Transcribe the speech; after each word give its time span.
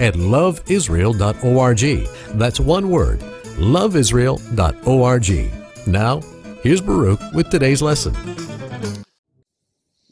at 0.00 0.14
loveisrael.org. 0.14 2.38
That's 2.38 2.60
one 2.60 2.90
word, 2.90 3.20
loveisrael.org. 3.58 5.86
Now, 5.86 6.20
here's 6.62 6.80
Baruch 6.80 7.20
with 7.32 7.50
today's 7.50 7.82
lesson. 7.82 8.16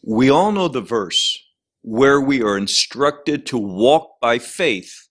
We 0.03 0.31
all 0.31 0.53
know 0.53 0.69
the 0.69 0.81
verse 0.81 1.39
where 1.83 2.21
we 2.21 2.41
are 2.43 2.57
instructed 2.57 3.47
to 3.47 3.59
walk 3.59 4.21
by 4.21 4.39
faith 4.39 5.09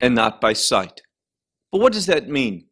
and 0.00 0.14
not 0.14 0.40
by 0.40 0.52
sight. 0.54 1.02
But 1.72 1.80
what 1.80 1.92
does 1.92 2.06
that 2.06 2.28
mean? 2.28 2.66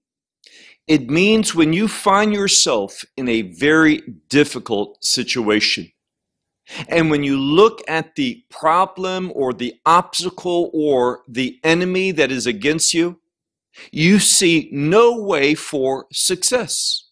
It 0.87 1.11
means 1.11 1.55
when 1.55 1.75
you 1.75 1.89
find 1.89 2.33
yourself 2.33 3.05
in 3.17 3.29
a 3.29 3.43
very 3.43 4.03
difficult 4.31 5.05
situation, 5.05 5.91
and 6.89 7.11
when 7.11 7.23
you 7.23 7.39
look 7.39 7.83
at 7.89 8.15
the 8.15 8.45
problem 8.51 9.33
or 9.35 9.53
the 9.53 9.75
obstacle 9.87 10.71
or 10.73 11.23
the 11.29 11.59
enemy 11.65 12.11
that 12.13 12.31
is 12.31 12.47
against 12.47 12.93
you, 12.95 13.21
you 13.91 14.19
see 14.19 14.69
no 14.73 15.21
way 15.21 15.55
for 15.55 16.07
success. 16.13 17.09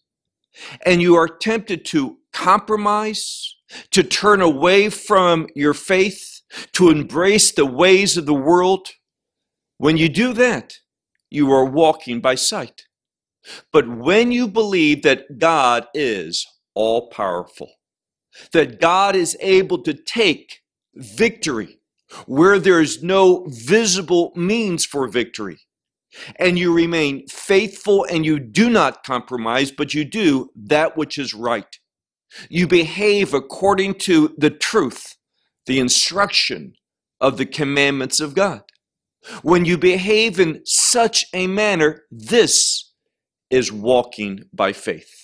And 0.85 1.01
you 1.01 1.15
are 1.15 1.27
tempted 1.27 1.85
to 1.85 2.17
compromise, 2.33 3.55
to 3.91 4.03
turn 4.03 4.41
away 4.41 4.89
from 4.89 5.47
your 5.55 5.73
faith, 5.73 6.41
to 6.73 6.89
embrace 6.89 7.51
the 7.51 7.65
ways 7.65 8.17
of 8.17 8.25
the 8.25 8.33
world. 8.33 8.89
When 9.77 9.97
you 9.97 10.09
do 10.09 10.33
that, 10.33 10.79
you 11.29 11.51
are 11.51 11.65
walking 11.65 12.21
by 12.21 12.35
sight. 12.35 12.83
But 13.71 13.87
when 13.87 14.31
you 14.31 14.47
believe 14.47 15.03
that 15.03 15.39
God 15.39 15.87
is 15.93 16.45
all 16.73 17.09
powerful, 17.09 17.71
that 18.53 18.79
God 18.79 19.15
is 19.15 19.37
able 19.41 19.81
to 19.83 19.93
take 19.93 20.61
victory 20.95 21.79
where 22.25 22.59
there 22.59 22.81
is 22.81 23.03
no 23.03 23.45
visible 23.49 24.31
means 24.35 24.85
for 24.85 25.07
victory. 25.07 25.59
And 26.37 26.57
you 26.57 26.73
remain 26.73 27.27
faithful 27.27 28.05
and 28.05 28.25
you 28.25 28.39
do 28.39 28.69
not 28.69 29.03
compromise, 29.03 29.71
but 29.71 29.93
you 29.93 30.05
do 30.05 30.49
that 30.55 30.97
which 30.97 31.17
is 31.17 31.33
right. 31.33 31.77
You 32.49 32.67
behave 32.67 33.33
according 33.33 33.95
to 33.95 34.33
the 34.37 34.49
truth, 34.49 35.15
the 35.65 35.79
instruction 35.79 36.73
of 37.19 37.37
the 37.37 37.45
commandments 37.45 38.19
of 38.19 38.35
God. 38.35 38.63
When 39.41 39.65
you 39.65 39.77
behave 39.77 40.39
in 40.39 40.61
such 40.65 41.25
a 41.33 41.47
manner, 41.47 42.03
this 42.09 42.93
is 43.49 43.71
walking 43.71 44.45
by 44.53 44.73
faith. 44.73 45.16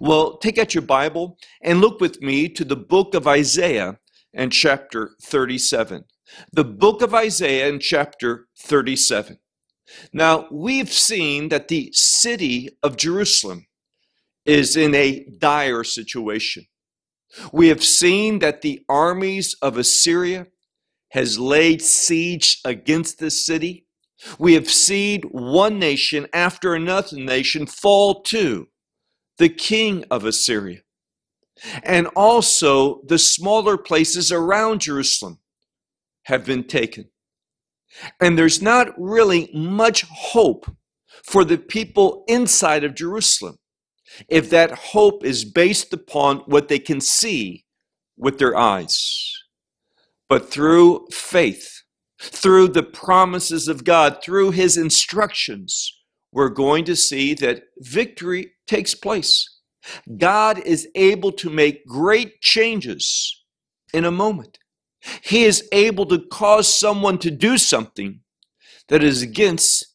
Well, 0.00 0.38
take 0.38 0.58
out 0.58 0.74
your 0.74 0.82
Bible 0.82 1.38
and 1.62 1.80
look 1.80 2.00
with 2.00 2.20
me 2.20 2.48
to 2.50 2.64
the 2.64 2.76
book 2.76 3.14
of 3.14 3.26
Isaiah 3.26 3.98
and 4.34 4.52
chapter 4.52 5.12
37. 5.22 6.04
The 6.52 6.64
book 6.64 7.02
of 7.02 7.14
Isaiah 7.14 7.68
and 7.68 7.80
chapter 7.80 8.48
37. 8.58 9.38
Now, 10.12 10.46
we've 10.50 10.92
seen 10.92 11.48
that 11.48 11.68
the 11.68 11.90
city 11.92 12.70
of 12.82 12.96
Jerusalem 12.96 13.66
is 14.44 14.76
in 14.76 14.94
a 14.94 15.24
dire 15.38 15.84
situation. 15.84 16.66
We 17.52 17.68
have 17.68 17.84
seen 17.84 18.38
that 18.40 18.62
the 18.62 18.84
armies 18.88 19.54
of 19.62 19.76
Assyria 19.76 20.46
has 21.10 21.38
laid 21.38 21.82
siege 21.82 22.60
against 22.64 23.18
this 23.18 23.44
city. 23.44 23.86
We 24.38 24.54
have 24.54 24.68
seen 24.68 25.22
one 25.30 25.78
nation 25.78 26.26
after 26.32 26.74
another 26.74 27.16
nation 27.16 27.66
fall 27.66 28.22
to 28.24 28.68
the 29.38 29.48
king 29.48 30.04
of 30.10 30.24
Assyria, 30.24 30.80
and 31.82 32.06
also 32.08 33.02
the 33.06 33.18
smaller 33.18 33.76
places 33.76 34.30
around 34.30 34.80
Jerusalem 34.80 35.38
have 36.24 36.44
been 36.44 36.64
taken. 36.64 37.10
And 38.20 38.38
there's 38.38 38.60
not 38.60 38.88
really 38.98 39.50
much 39.54 40.04
hope 40.10 40.70
for 41.24 41.44
the 41.44 41.58
people 41.58 42.24
inside 42.28 42.84
of 42.84 42.94
Jerusalem 42.94 43.58
if 44.28 44.50
that 44.50 44.70
hope 44.72 45.24
is 45.24 45.44
based 45.44 45.92
upon 45.92 46.38
what 46.46 46.68
they 46.68 46.78
can 46.78 47.00
see 47.00 47.64
with 48.16 48.38
their 48.38 48.56
eyes. 48.56 49.32
But 50.28 50.50
through 50.50 51.06
faith, 51.10 51.82
through 52.20 52.68
the 52.68 52.82
promises 52.82 53.68
of 53.68 53.84
God, 53.84 54.18
through 54.22 54.50
his 54.50 54.76
instructions, 54.76 55.92
we're 56.32 56.48
going 56.50 56.84
to 56.84 56.96
see 56.96 57.34
that 57.34 57.62
victory 57.78 58.52
takes 58.68 58.94
place. 58.94 59.58
God 60.16 60.58
is 60.64 60.88
able 60.94 61.32
to 61.32 61.50
make 61.50 61.86
great 61.86 62.40
changes 62.40 63.44
in 63.92 64.04
a 64.04 64.10
moment. 64.10 64.58
He 65.22 65.44
is 65.44 65.66
able 65.72 66.06
to 66.06 66.18
cause 66.18 66.72
someone 66.72 67.18
to 67.18 67.30
do 67.30 67.56
something 67.56 68.20
that 68.88 69.02
is 69.02 69.22
against 69.22 69.86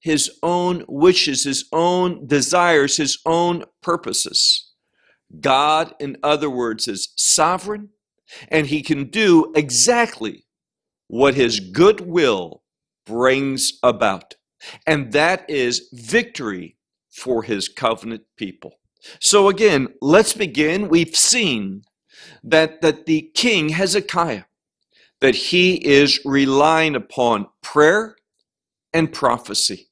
his 0.00 0.30
own 0.42 0.84
wishes, 0.88 1.44
his 1.44 1.66
own 1.72 2.26
desires, 2.26 2.96
his 2.96 3.18
own 3.26 3.64
purposes. 3.82 4.72
God, 5.40 5.94
in 6.00 6.16
other 6.22 6.50
words, 6.50 6.88
is 6.88 7.12
sovereign 7.16 7.90
and 8.48 8.66
he 8.66 8.82
can 8.82 9.10
do 9.10 9.52
exactly 9.54 10.46
what 11.08 11.34
his 11.34 11.60
good 11.60 12.00
will 12.00 12.62
brings 13.04 13.78
about 13.82 14.34
and 14.86 15.12
that 15.12 15.48
is 15.48 15.88
victory 15.92 16.76
for 17.20 17.42
his 17.42 17.68
covenant 17.68 18.22
people. 18.36 18.74
So 19.20 19.48
again, 19.48 19.88
let's 20.00 20.32
begin. 20.32 20.88
We've 20.88 21.16
seen 21.16 21.82
that, 22.42 22.80
that 22.82 23.06
the 23.06 23.30
king 23.34 23.70
Hezekiah, 23.70 24.44
that 25.20 25.34
he 25.34 25.74
is 25.74 26.20
relying 26.24 26.96
upon 26.96 27.46
prayer 27.62 28.16
and 28.92 29.12
prophecy. 29.12 29.90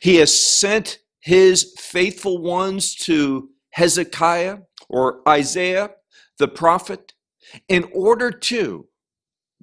He 0.00 0.16
has 0.16 0.32
sent 0.32 0.98
his 1.20 1.74
faithful 1.78 2.38
ones 2.38 2.94
to 2.94 3.50
Hezekiah 3.70 4.58
or 4.88 5.20
Isaiah, 5.28 5.90
the 6.38 6.48
prophet, 6.48 7.12
in 7.68 7.88
order 7.92 8.30
to 8.30 8.88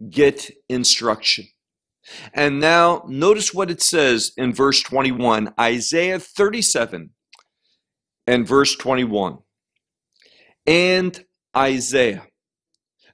get 0.09 0.51
instruction. 0.69 1.47
And 2.33 2.59
now 2.59 3.03
notice 3.07 3.53
what 3.53 3.71
it 3.71 3.81
says 3.81 4.31
in 4.37 4.53
verse 4.53 4.81
21, 4.81 5.53
Isaiah 5.59 6.19
37 6.19 7.11
and 8.27 8.47
verse 8.47 8.75
21. 8.75 9.39
And 10.65 11.25
Isaiah, 11.55 12.27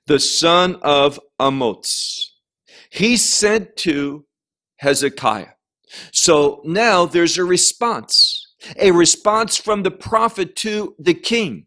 the 0.05 0.19
son 0.19 0.77
of 0.81 1.19
Amoz, 1.39 2.33
he 2.89 3.17
sent 3.17 3.75
to 3.77 4.25
Hezekiah. 4.77 5.53
So 6.11 6.61
now 6.65 7.05
there's 7.05 7.37
a 7.37 7.43
response, 7.43 8.53
a 8.79 8.91
response 8.91 9.57
from 9.57 9.83
the 9.83 9.91
prophet 9.91 10.55
to 10.57 10.95
the 10.99 11.13
king 11.13 11.65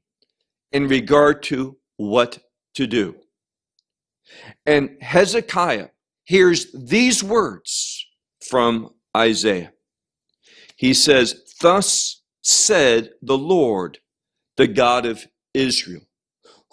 in 0.70 0.88
regard 0.88 1.42
to 1.44 1.76
what 1.96 2.38
to 2.74 2.86
do. 2.86 3.16
And 4.64 4.96
Hezekiah 5.00 5.88
hears 6.24 6.66
these 6.72 7.22
words 7.22 8.06
from 8.48 8.90
Isaiah. 9.16 9.72
He 10.76 10.94
says, 10.94 11.54
Thus 11.60 12.22
said 12.42 13.10
the 13.22 13.38
Lord, 13.38 13.98
the 14.56 14.66
God 14.66 15.06
of 15.06 15.26
Israel, 15.54 16.02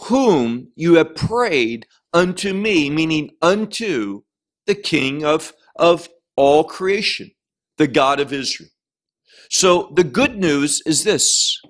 whom 0.08 0.72
you 0.76 0.96
have 0.96 1.16
prayed 1.16 1.86
unto 2.14 2.54
me, 2.54 2.90
meaning 2.90 3.32
unto 3.42 4.24
the 4.66 4.76
King 4.76 5.24
of, 5.24 5.54
of 5.76 6.10
all 6.36 6.64
creation, 6.64 7.32
the 7.78 7.88
God 7.88 8.20
of 8.20 8.34
Israel. 8.34 8.70
So 9.50 9.92
the 9.96 10.04
good 10.04 10.38
news 10.38 10.82
is 10.86 11.04
this 11.04 11.62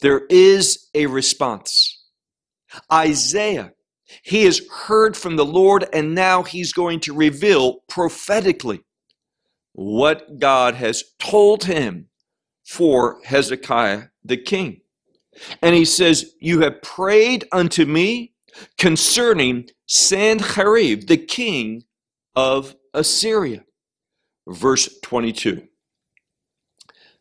there 0.00 0.22
is 0.30 0.88
a 0.94 1.06
response. 1.06 2.04
Isaiah 2.92 3.72
he 4.22 4.44
has 4.44 4.60
heard 4.68 5.16
from 5.16 5.36
the 5.36 5.44
Lord, 5.44 5.86
and 5.92 6.14
now 6.14 6.42
he's 6.42 6.72
going 6.72 7.00
to 7.00 7.14
reveal 7.14 7.80
prophetically 7.88 8.80
what 9.72 10.38
God 10.38 10.74
has 10.74 11.04
told 11.18 11.64
him 11.64 12.08
for 12.64 13.20
Hezekiah 13.24 14.04
the 14.24 14.36
king. 14.36 14.80
And 15.62 15.74
he 15.74 15.84
says, 15.84 16.34
You 16.40 16.60
have 16.60 16.82
prayed 16.82 17.46
unto 17.52 17.84
me 17.84 18.34
concerning 18.76 19.68
Sanherib, 19.88 21.06
the 21.06 21.16
king 21.16 21.84
of 22.34 22.74
Assyria. 22.94 23.64
verse 24.46 24.98
22. 25.02 25.62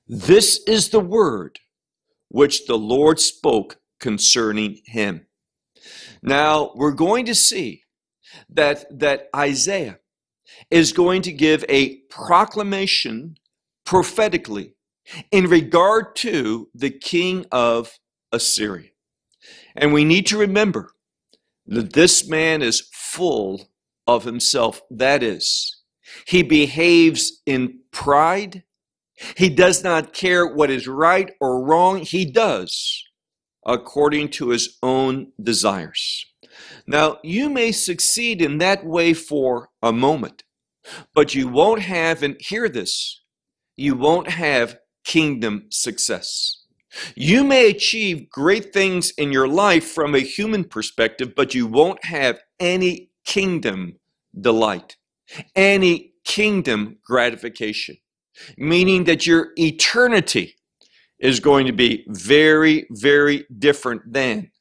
This 0.07 0.61
is 0.67 0.89
the 0.89 0.99
word 0.99 1.59
which 2.29 2.65
the 2.65 2.77
Lord 2.77 3.19
spoke 3.19 3.77
concerning 3.99 4.81
him. 4.85 5.26
Now, 6.27 6.71
we're 6.75 6.91
going 6.91 7.25
to 7.27 7.35
see 7.35 7.83
that, 8.49 8.99
that 8.99 9.29
Isaiah 9.33 9.99
is 10.69 10.91
going 10.91 11.21
to 11.21 11.31
give 11.31 11.63
a 11.69 11.99
proclamation 12.09 13.37
prophetically 13.85 14.73
in 15.31 15.47
regard 15.47 16.17
to 16.17 16.69
the 16.75 16.89
king 16.89 17.45
of 17.49 17.97
Assyria. 18.33 18.89
And 19.73 19.93
we 19.93 20.03
need 20.03 20.25
to 20.27 20.37
remember 20.37 20.91
that 21.65 21.93
this 21.93 22.27
man 22.27 22.61
is 22.61 22.89
full 22.91 23.69
of 24.05 24.25
himself. 24.25 24.81
That 24.91 25.23
is, 25.23 25.81
he 26.25 26.43
behaves 26.43 27.41
in 27.45 27.79
pride. 27.91 28.63
He 29.37 29.47
does 29.47 29.81
not 29.81 30.11
care 30.11 30.45
what 30.45 30.69
is 30.69 30.89
right 30.89 31.31
or 31.39 31.63
wrong. 31.63 31.99
He 31.99 32.25
does 32.25 33.06
according 33.67 34.29
to 34.29 34.49
his 34.49 34.77
own 34.81 35.31
desires. 35.43 36.25
Now, 36.87 37.17
you 37.23 37.49
may 37.49 37.71
succeed 37.71 38.41
in 38.41 38.57
that 38.59 38.85
way 38.85 39.13
for 39.13 39.69
a 39.83 39.91
moment, 39.91 40.43
but 41.13 41.35
you 41.35 41.49
won't 41.49 41.81
have, 41.81 42.23
and 42.23 42.37
hear 42.39 42.69
this, 42.69 43.21
you 43.75 43.95
won't 43.95 44.29
have 44.29 44.79
kingdom 45.03 45.65
success. 45.69 46.63
You 47.15 47.43
may 47.43 47.69
achieve 47.69 48.29
great 48.29 48.73
things 48.73 49.11
in 49.11 49.31
your 49.31 49.47
life 49.47 49.85
from 49.85 50.15
a 50.15 50.19
human 50.19 50.63
perspective, 50.63 51.33
but 51.35 51.53
you 51.53 51.67
won't 51.67 52.03
have 52.05 52.39
any 52.59 53.11
kingdom 53.25 53.99
delight, 54.39 54.95
any 55.55 56.13
kingdom 56.23 56.97
gratification, 57.03 57.97
meaning 58.57 59.03
that 59.03 59.27
your 59.27 59.49
eternity 59.57 60.55
is 61.19 61.39
going 61.39 61.65
to 61.65 61.73
be 61.73 62.05
very, 62.07 62.87
very 62.91 63.45
different 63.57 64.13
than 64.13 64.51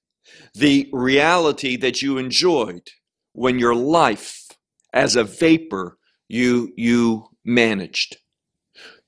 the 0.54 0.88
reality 0.92 1.76
that 1.76 2.02
you 2.02 2.18
enjoyed 2.18 2.88
when 3.32 3.58
your 3.58 3.74
life 3.74 4.46
as 4.92 5.16
a 5.16 5.24
vapor 5.24 5.98
you 6.28 6.72
you 6.76 7.26
managed. 7.44 8.16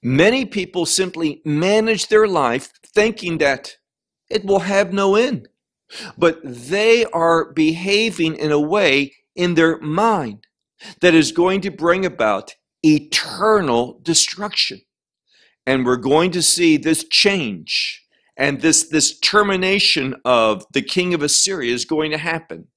Many 0.03 0.45
people 0.45 0.87
simply 0.87 1.43
manage 1.45 2.09
their 2.09 2.29
life 2.29 2.71
thinking 2.95 3.39
that 3.39 3.77
it 4.31 4.45
will 4.45 4.61
have 4.61 4.93
no 4.93 5.17
end. 5.17 5.49
But 6.17 6.41
they 6.45 7.05
are 7.07 7.53
behaving 7.53 8.37
in 8.37 8.53
a 8.53 8.61
way 8.61 9.15
in 9.35 9.55
their 9.55 9.79
mind 9.81 10.45
that 11.01 11.15
is 11.15 11.33
going 11.33 11.63
to 11.63 11.71
bring 11.71 12.05
about 12.05 12.55
eternal 12.83 13.99
destruction. 14.03 14.81
And 15.69 15.85
we're 15.85 15.97
going 15.97 16.31
to 16.31 16.41
see 16.41 16.79
this 16.79 17.05
change 17.05 18.03
and 18.39 18.63
this, 18.63 18.89
this 18.89 19.19
termination 19.21 20.15
of 20.25 20.65
the 20.73 20.81
king 20.81 21.13
of 21.13 21.23
Assyria 21.23 21.75
is 21.75 21.85
going 21.85 22.11
to 22.13 22.17
happen 22.17 22.69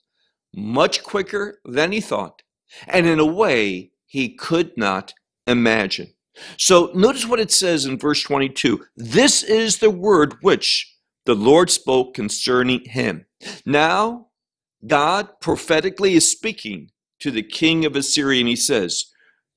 much 0.53 1.01
quicker 1.01 1.61
than 1.63 1.93
he 1.93 2.01
thought, 2.01 2.41
and 2.89 3.07
in 3.07 3.17
a 3.17 3.25
way 3.25 3.91
he 4.07 4.35
could 4.35 4.75
not 4.75 5.13
imagine. 5.47 6.13
So 6.57 6.91
notice 6.93 7.25
what 7.25 7.39
it 7.39 7.49
says 7.49 7.85
in 7.85 7.97
verse 7.97 8.21
22 8.23 8.83
This 8.97 9.41
is 9.41 9.77
the 9.77 9.89
word 9.89 10.35
which 10.41 10.93
the 11.25 11.35
Lord 11.35 11.69
spoke 11.69 12.13
concerning 12.13 12.83
him. 12.83 13.25
Now, 13.65 14.27
God 14.85 15.29
prophetically 15.39 16.15
is 16.15 16.29
speaking 16.29 16.91
to 17.21 17.31
the 17.31 17.41
king 17.43 17.85
of 17.85 17.95
Assyria, 17.95 18.41
and 18.41 18.49
he 18.49 18.57
says, 18.57 19.05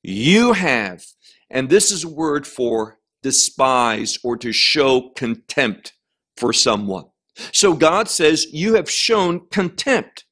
You 0.04 0.52
have, 0.52 1.04
and 1.50 1.68
this 1.68 1.90
is 1.90 2.04
a 2.04 2.08
word 2.08 2.46
for 2.46 3.00
despise 3.24 4.16
or 4.22 4.36
to 4.36 4.52
show 4.52 5.10
contempt 5.16 5.94
for 6.36 6.52
someone. 6.52 7.06
So 7.52 7.74
God 7.74 8.08
says, 8.08 8.46
You 8.52 8.74
have 8.74 8.88
shown 8.88 9.48
contempt. 9.50 10.24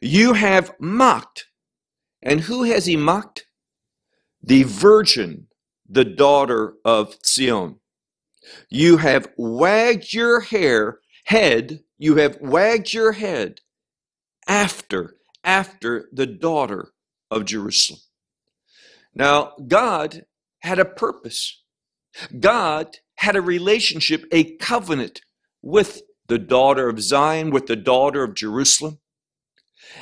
You 0.00 0.32
have 0.32 0.72
mocked. 0.80 1.46
And 2.22 2.40
who 2.40 2.62
has 2.62 2.86
he 2.86 2.96
mocked? 2.96 3.44
The 4.42 4.62
virgin 4.62 5.48
the 5.88 6.04
daughter 6.04 6.74
of 6.84 7.16
Zion. 7.24 7.76
You 8.68 8.98
have 8.98 9.28
wagged 9.36 10.12
your 10.12 10.40
hair, 10.40 10.98
head, 11.24 11.80
you 11.98 12.16
have 12.16 12.38
wagged 12.40 12.92
your 12.92 13.12
head 13.12 13.60
after, 14.46 15.16
after 15.42 16.08
the 16.12 16.26
daughter 16.26 16.92
of 17.30 17.44
Jerusalem. 17.44 18.00
Now, 19.14 19.52
God 19.66 20.24
had 20.60 20.78
a 20.78 20.84
purpose. 20.84 21.62
God 22.38 22.98
had 23.16 23.36
a 23.36 23.40
relationship, 23.40 24.24
a 24.32 24.56
covenant 24.56 25.20
with 25.62 26.02
the 26.28 26.38
daughter 26.38 26.88
of 26.88 27.00
Zion, 27.00 27.50
with 27.50 27.66
the 27.66 27.76
daughter 27.76 28.24
of 28.24 28.34
Jerusalem. 28.34 28.98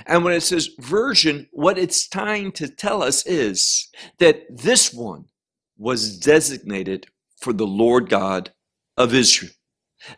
And 0.06 0.24
when 0.24 0.32
it 0.34 0.42
says 0.42 0.70
virgin, 0.78 1.48
what 1.52 1.78
it's 1.78 2.08
trying 2.08 2.52
to 2.52 2.68
tell 2.68 3.02
us 3.02 3.26
is 3.26 3.88
that 4.18 4.44
this 4.48 4.92
one, 4.92 5.26
was 5.82 6.16
designated 6.16 7.06
for 7.40 7.52
the 7.52 7.66
Lord 7.66 8.08
God 8.08 8.52
of 8.96 9.12
Israel. 9.12 9.52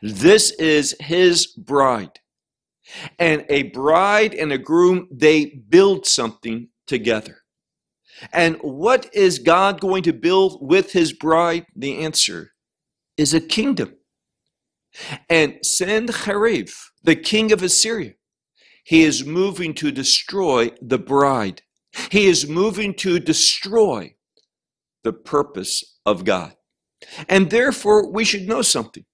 This 0.03 0.51
is 0.53 0.95
his 1.01 1.47
bride. 1.47 2.21
And 3.19 3.47
a 3.49 3.65
bride 3.65 4.35
and 4.35 4.53
a 4.53 4.59
groom, 4.59 5.09
they 5.11 5.47
build 5.47 6.07
something 6.07 6.69
together. 6.87 7.44
And 8.33 8.57
what 8.57 9.13
is 9.15 9.39
God 9.39 9.81
going 9.81 10.03
to 10.05 10.13
build 10.13 10.59
with 10.61 10.93
his 10.93 11.13
bride? 11.13 11.67
The 11.75 11.99
answer 11.99 12.53
is 13.17 13.35
a 13.35 13.41
kingdom. 13.41 13.97
And 15.29 15.59
Sennacherib, 15.63 16.69
the 17.03 17.17
king 17.17 17.53
of 17.53 17.63
Assyria, 17.63 18.15
he 18.85 19.03
is 19.03 19.25
moving 19.25 19.75
to 19.75 19.91
destroy 19.91 20.71
the 20.81 20.99
bride. 20.99 21.63
He 22.11 22.27
is 22.27 22.49
moving 22.49 22.95
to 22.95 23.19
destroy 23.19 24.15
the 25.03 25.13
purpose 25.13 25.99
of 26.05 26.25
God. 26.25 26.55
And 27.29 27.51
therefore, 27.51 28.11
we 28.11 28.25
should 28.25 28.47
know 28.47 28.63
something. 28.63 29.05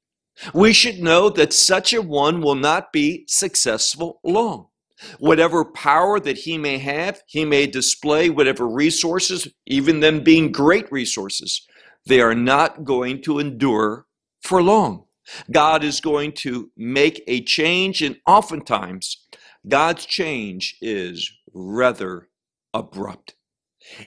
We 0.55 0.73
should 0.73 1.01
know 1.01 1.29
that 1.31 1.53
such 1.53 1.93
a 1.93 2.03
one 2.03 2.41
will 2.41 2.55
not 2.55 2.93
be 2.93 3.25
successful 3.29 4.21
long. 4.25 4.70
Whatever 5.19 5.65
power 5.65 6.21
that 6.21 6.39
he 6.39 6.59
may 6.59 6.79
have, 6.79 7.23
he 7.27 7.45
may 7.45 7.67
display 7.67 8.31
whatever 8.31 8.69
resources, 8.69 9.49
even 9.67 10.01
them 10.01 10.23
being 10.23 10.53
great 10.53 10.91
resources, 10.93 11.67
they 12.07 12.21
are 12.21 12.35
not 12.35 12.85
going 12.85 13.23
to 13.23 13.39
endure 13.39 14.07
for 14.43 14.63
long. 14.63 15.05
God 15.51 15.85
is 15.85 16.01
going 16.01 16.33
to 16.33 16.71
make 16.77 17.23
a 17.27 17.43
change, 17.43 18.03
and 18.03 18.17
oftentimes, 18.27 19.27
God's 19.69 20.07
change 20.07 20.77
is 20.81 21.31
rather 21.53 22.29
abrupt. 22.75 23.35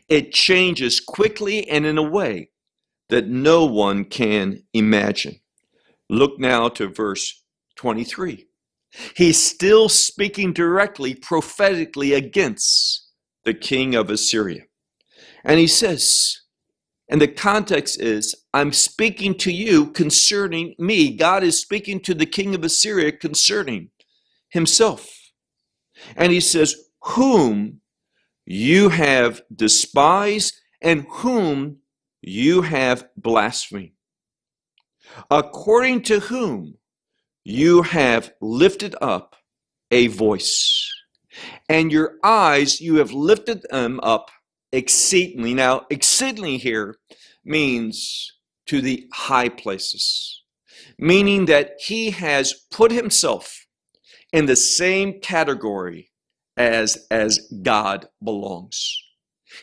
It 0.09 0.33
changes 0.33 0.99
quickly 0.99 1.67
and 1.69 1.85
in 1.85 1.97
a 1.97 2.03
way 2.03 2.49
that 3.09 3.27
no 3.27 3.65
one 3.65 4.05
can 4.05 4.63
imagine. 4.73 5.39
Look 6.09 6.39
now 6.39 6.69
to 6.69 6.87
verse 6.87 7.43
23. 7.75 8.47
He's 9.15 9.43
still 9.43 9.89
speaking 9.89 10.53
directly, 10.53 11.15
prophetically 11.15 12.13
against 12.13 13.07
the 13.43 13.53
king 13.53 13.95
of 13.95 14.09
Assyria. 14.09 14.63
And 15.43 15.59
he 15.59 15.67
says, 15.67 16.43
and 17.09 17.21
the 17.21 17.27
context 17.27 17.99
is, 17.99 18.33
I'm 18.53 18.71
speaking 18.71 19.35
to 19.39 19.51
you 19.51 19.87
concerning 19.91 20.75
me. 20.79 21.15
God 21.15 21.43
is 21.43 21.59
speaking 21.59 21.99
to 22.01 22.13
the 22.13 22.25
king 22.25 22.55
of 22.55 22.63
Assyria 22.63 23.11
concerning 23.11 23.89
himself. 24.49 25.09
And 26.15 26.31
he 26.31 26.39
says, 26.39 26.75
Whom 27.03 27.81
you 28.45 28.89
have 28.89 29.41
despised 29.53 30.55
and 30.81 31.05
whom 31.09 31.77
you 32.21 32.61
have 32.61 33.07
blasphemed, 33.17 33.91
according 35.29 36.03
to 36.03 36.19
whom 36.19 36.75
you 37.43 37.81
have 37.81 38.31
lifted 38.41 38.95
up 39.01 39.35
a 39.91 40.07
voice, 40.07 40.91
and 41.69 41.91
your 41.91 42.15
eyes 42.23 42.79
you 42.81 42.95
have 42.95 43.11
lifted 43.11 43.63
them 43.69 43.99
up 44.01 44.31
exceedingly. 44.71 45.53
Now, 45.53 45.85
exceedingly 45.89 46.57
here 46.57 46.95
means 47.43 48.31
to 48.67 48.81
the 48.81 49.07
high 49.13 49.49
places, 49.49 50.43
meaning 50.97 51.45
that 51.45 51.73
he 51.79 52.11
has 52.11 52.53
put 52.71 52.91
himself 52.91 53.65
in 54.31 54.45
the 54.45 54.55
same 54.55 55.19
category 55.19 56.09
as 56.57 57.07
as 57.11 57.51
God 57.61 58.07
belongs. 58.23 58.97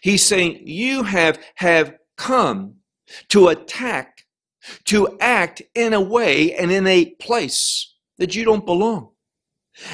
He's 0.02 0.24
saying 0.24 0.66
you 0.66 1.02
have 1.02 1.42
have 1.56 1.94
come 2.16 2.76
to 3.28 3.48
attack, 3.48 4.19
to 4.84 5.16
act 5.20 5.62
in 5.74 5.94
a 5.94 6.00
way 6.00 6.54
and 6.54 6.70
in 6.70 6.86
a 6.86 7.06
place 7.20 7.94
that 8.18 8.34
you 8.34 8.44
don't 8.44 8.66
belong. 8.66 9.10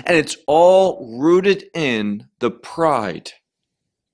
And 0.04 0.16
it's 0.16 0.36
all 0.46 1.18
rooted 1.20 1.66
in 1.74 2.28
the 2.40 2.50
pride 2.50 3.32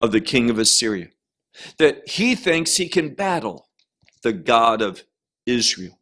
of 0.01 0.13
the 0.13 0.21
king 0.21 0.51
of 0.51 0.59
Assyria. 0.59 1.09
that 1.79 2.09
he 2.09 2.35
thinks 2.35 2.77
he 2.77 2.89
can 2.89 3.15
battle 3.15 3.69
the 4.23 4.33
God 4.33 4.83
of 4.83 5.05
Israel. 5.47 5.99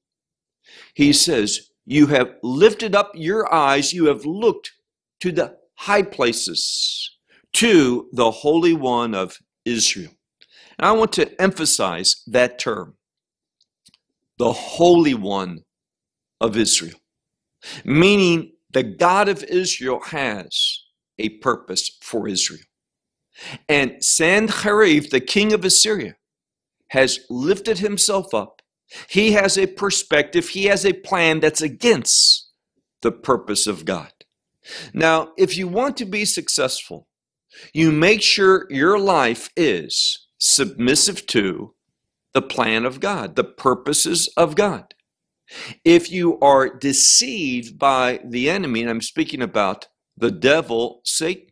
He 0.95 1.12
says, 1.12 1.71
You 1.87 2.09
have 2.09 2.35
lifted 2.42 2.95
up 2.95 3.12
your 3.14 3.52
eyes, 3.52 3.92
you 3.92 4.07
have 4.07 4.25
looked 4.25 4.73
to 5.21 5.33
the 5.33 5.57
high 5.76 6.02
places, 6.02 7.16
to 7.54 8.09
the 8.12 8.30
Holy 8.30 8.75
One 8.75 9.14
of 9.14 9.38
Israel. 9.64 10.12
And 10.78 10.87
I 10.87 10.92
want 10.92 11.12
to 11.14 11.40
emphasize 11.40 12.23
that 12.26 12.59
term, 12.59 12.95
the 14.40 14.52
Holy 14.54 15.12
One 15.12 15.64
of 16.40 16.56
Israel, 16.56 16.99
meaning 17.85 18.52
the 18.70 18.82
God 18.82 19.28
of 19.28 19.44
Israel 19.44 20.00
has 20.00 20.80
a 21.18 21.28
purpose 21.40 21.99
for 22.00 22.26
Israel. 22.26 22.64
And 23.68 23.97
Sanherib, 24.00 25.11
the 25.11 25.20
king 25.20 25.52
of 25.52 25.62
Assyria, 25.62 26.16
has 26.88 27.20
lifted 27.28 27.80
himself 27.80 28.32
up. 28.32 28.62
He 29.11 29.32
has 29.32 29.59
a 29.59 29.66
perspective, 29.66 30.49
he 30.49 30.64
has 30.64 30.87
a 30.87 30.94
plan 30.94 31.40
that's 31.40 31.61
against 31.61 32.50
the 33.02 33.12
purpose 33.12 33.66
of 33.66 33.85
God. 33.85 34.12
Now, 34.94 35.32
if 35.37 35.59
you 35.59 35.68
want 35.68 35.99
to 35.99 36.06
be 36.06 36.25
successful, 36.25 37.09
you 37.75 37.92
make 37.92 38.23
sure 38.23 38.66
your 38.70 38.99
life 38.99 39.50
is 39.54 40.28
submissive 40.38 41.26
to 41.26 41.75
the 42.32 42.42
plan 42.42 42.84
of 42.84 43.00
God, 43.00 43.37
the 43.37 43.44
purposes 43.44 44.28
of 44.37 44.54
God. 44.54 44.94
If 45.84 46.10
you 46.10 46.38
are 46.40 46.68
deceived 46.68 47.78
by 47.78 48.20
the 48.25 48.49
enemy, 48.49 48.82
and 48.82 48.90
I'm 48.90 49.00
speaking 49.00 49.42
about 49.42 49.88
the 50.16 50.30
devil, 50.30 51.00
Satan, 51.04 51.46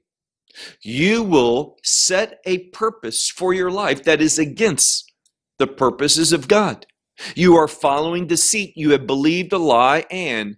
you 0.83 1.23
will 1.23 1.77
set 1.83 2.41
a 2.45 2.69
purpose 2.69 3.29
for 3.29 3.53
your 3.53 3.71
life 3.71 4.05
that 4.05 4.21
is 4.21 4.39
against 4.39 5.13
the 5.59 5.67
purposes 5.67 6.33
of 6.33 6.49
God. 6.49 6.87
You 7.35 7.57
are 7.57 7.69
following 7.69 8.27
deceit, 8.27 8.75
you 8.77 8.91
have 8.91 9.07
believed 9.07 9.53
a 9.53 9.59
lie, 9.59 10.05
and 10.11 10.57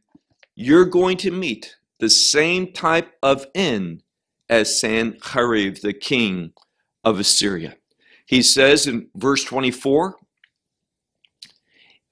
you're 0.55 0.85
going 0.85 1.17
to 1.19 1.31
meet 1.31 1.77
the 2.01 2.11
same 2.11 2.73
type 2.73 3.13
of 3.23 3.47
end 3.55 4.03
as 4.49 4.69
Sanherib, 4.69 5.81
the 5.81 5.95
king 5.95 6.53
of 7.05 7.19
Assyria. 7.19 7.77
He 8.31 8.43
says 8.45 8.87
in 8.87 9.09
verse 9.17 9.43
24, 9.43 10.15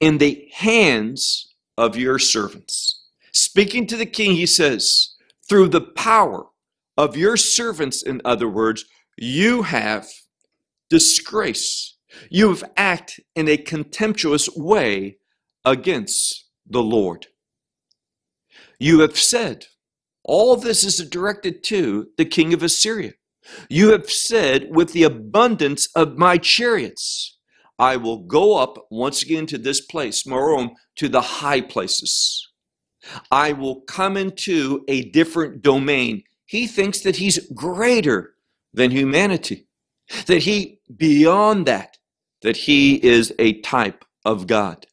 in 0.01 0.19
the 0.19 0.49
hands 0.53 1.55
of 1.77 1.97
your 1.97 2.19
servants. 2.19 3.05
Speaking 3.31 3.87
to 3.87 3.97
the 3.97 4.05
king, 4.05 4.33
he 4.33 4.45
says, 4.45 5.15
through 5.49 5.69
the 5.69 5.81
power 5.81 6.47
of 6.97 7.17
your 7.17 7.37
servants, 7.37 8.03
in 8.03 8.21
other 8.25 8.49
words, 8.49 8.85
you 9.17 9.63
have 9.63 10.09
disgrace. 10.91 11.97
You 12.31 12.49
have 12.49 12.65
acted 12.77 13.25
in 13.37 13.47
a 13.47 13.57
contemptuous 13.57 14.49
way 14.57 15.19
against 15.65 16.47
the 16.67 16.83
Lord. 16.83 17.29
You 18.81 19.03
have 19.03 19.17
said, 19.17 19.67
all 20.25 20.57
this 20.57 20.83
is 20.83 20.97
directed 21.09 21.63
to 21.65 22.09
the 22.17 22.25
king 22.25 22.53
of 22.53 22.65
Assyria. 22.65 23.13
You 23.69 23.93
have 23.93 24.11
said, 24.11 24.69
with 24.71 24.93
the 24.93 25.05
abundance 25.05 25.89
of 25.95 26.19
my 26.19 26.39
chariots, 26.39 27.39
I 27.79 27.97
will 27.97 28.25
go 28.25 28.57
up 28.57 28.87
once 28.91 29.23
again 29.23 29.47
to 29.47 29.59
this 29.59 29.81
place, 29.81 30.25
Merom, 30.25 30.71
to 30.97 31.09
the 31.09 31.21
high 31.21 31.61
places. 31.61 32.49
I 33.31 33.53
will 33.53 33.83
come 33.83 34.17
into 34.17 34.85
a 34.89 35.11
different 35.11 35.63
domain 35.63 36.25
he 36.49 36.67
thinks 36.67 37.01
that 37.03 37.17
he's 37.17 37.39
greater 37.53 38.35
than 38.73 38.91
humanity, 38.91 39.67
that 40.27 40.39
he, 40.39 40.81
beyond 40.97 41.67
that, 41.67 41.99
that 42.41 42.57
he 42.57 42.95
is 43.05 43.35
a 43.39 43.61
type 43.61 44.05
of 44.25 44.47
God. 44.47 44.87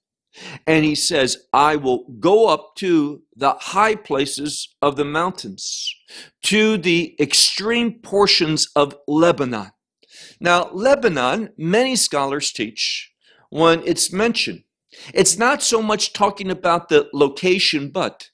And 0.67 0.83
he 0.83 0.95
says, 0.95 1.45
I 1.53 1.75
will 1.75 2.05
go 2.19 2.47
up 2.47 2.75
to 2.77 3.23
the 3.35 3.51
high 3.51 3.95
places 3.95 4.75
of 4.81 4.95
the 4.95 5.05
mountains, 5.05 5.95
to 6.43 6.77
the 6.77 7.15
extreme 7.19 7.99
portions 7.99 8.67
of 8.75 8.95
Lebanon. 9.07 9.71
Now, 10.39 10.69
Lebanon, 10.71 11.51
many 11.57 11.95
scholars 11.95 12.51
teach, 12.51 13.11
when 13.49 13.81
it's 13.85 14.11
mentioned, 14.11 14.63
it's 15.13 15.37
not 15.37 15.61
so 15.61 15.81
much 15.81 16.13
talking 16.13 16.49
about 16.49 16.89
the 16.89 17.09
location, 17.13 17.89
but 17.89 18.31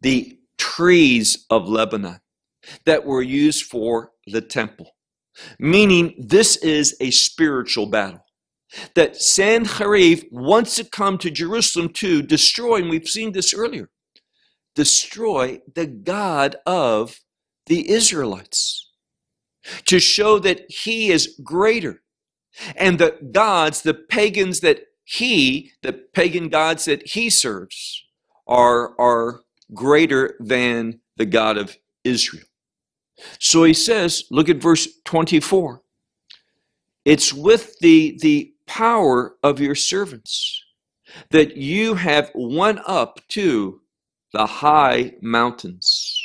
the 0.00 0.38
trees 0.58 1.46
of 1.50 1.68
Lebanon 1.68 2.20
that 2.84 3.04
were 3.04 3.22
used 3.22 3.64
for 3.64 4.12
the 4.26 4.40
temple. 4.40 4.90
Meaning, 5.58 6.14
this 6.18 6.56
is 6.56 6.96
a 7.00 7.10
spiritual 7.10 7.86
battle. 7.86 8.24
That 8.94 9.14
Sanherib 9.14 10.24
wants 10.30 10.76
to 10.76 10.84
come 10.84 11.18
to 11.18 11.30
Jerusalem 11.30 11.90
to 11.94 12.22
destroy, 12.22 12.76
and 12.76 12.90
we've 12.90 13.08
seen 13.08 13.32
this 13.32 13.54
earlier, 13.54 13.90
destroy 14.74 15.60
the 15.74 15.86
God 15.86 16.56
of 16.66 17.20
the 17.66 17.90
Israelites. 17.90 18.90
To 19.86 19.98
show 19.98 20.38
that 20.40 20.70
he 20.70 21.10
is 21.10 21.40
greater. 21.42 22.02
And 22.76 22.98
the 22.98 23.18
gods, 23.32 23.82
the 23.82 23.94
pagans 23.94 24.60
that 24.60 24.80
he, 25.04 25.72
the 25.82 25.92
pagan 25.92 26.48
gods 26.48 26.84
that 26.84 27.08
he 27.08 27.30
serves, 27.30 28.04
are, 28.46 28.98
are 29.00 29.40
greater 29.72 30.36
than 30.40 31.00
the 31.16 31.26
God 31.26 31.56
of 31.56 31.76
Israel. 32.04 32.44
So 33.38 33.64
he 33.64 33.74
says, 33.74 34.24
look 34.30 34.48
at 34.48 34.56
verse 34.56 34.88
24. 35.04 35.82
It's 37.04 37.32
with 37.32 37.78
the, 37.80 38.18
the 38.20 38.53
power 38.66 39.36
of 39.42 39.60
your 39.60 39.74
servants 39.74 40.62
that 41.30 41.56
you 41.56 41.94
have 41.94 42.30
won 42.34 42.80
up 42.86 43.20
to 43.28 43.80
the 44.32 44.46
high 44.46 45.12
mountains, 45.20 46.20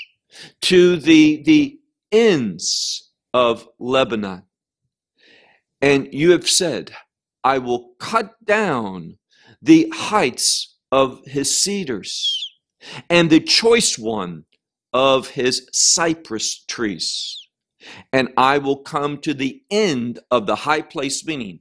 to 0.62 0.96
the, 0.96 1.44
the 1.44 1.80
ends 2.12 3.12
of 3.34 3.68
Lebanon. 3.80 4.44
And 5.82 6.14
you 6.14 6.32
have 6.32 6.50
said, 6.50 6.92
I 7.44 7.60
will 7.60 7.92
cut 8.00 8.34
down 8.44 9.18
the 9.62 9.92
heights 9.94 10.76
of 10.92 11.24
his 11.26 11.56
cedars, 11.56 12.36
and 13.10 13.30
the 13.30 13.40
choice 13.40 13.98
one 13.98 14.46
of 14.92 15.30
his 15.30 15.70
cypress 15.72 16.64
trees. 16.68 17.38
And 18.12 18.30
I 18.36 18.58
will 18.58 18.78
come 18.78 19.20
to 19.20 19.34
the 19.34 19.62
end 19.70 20.20
of 20.32 20.48
the 20.48 20.56
high 20.56 20.82
place, 20.82 21.26
meaning 21.26 21.60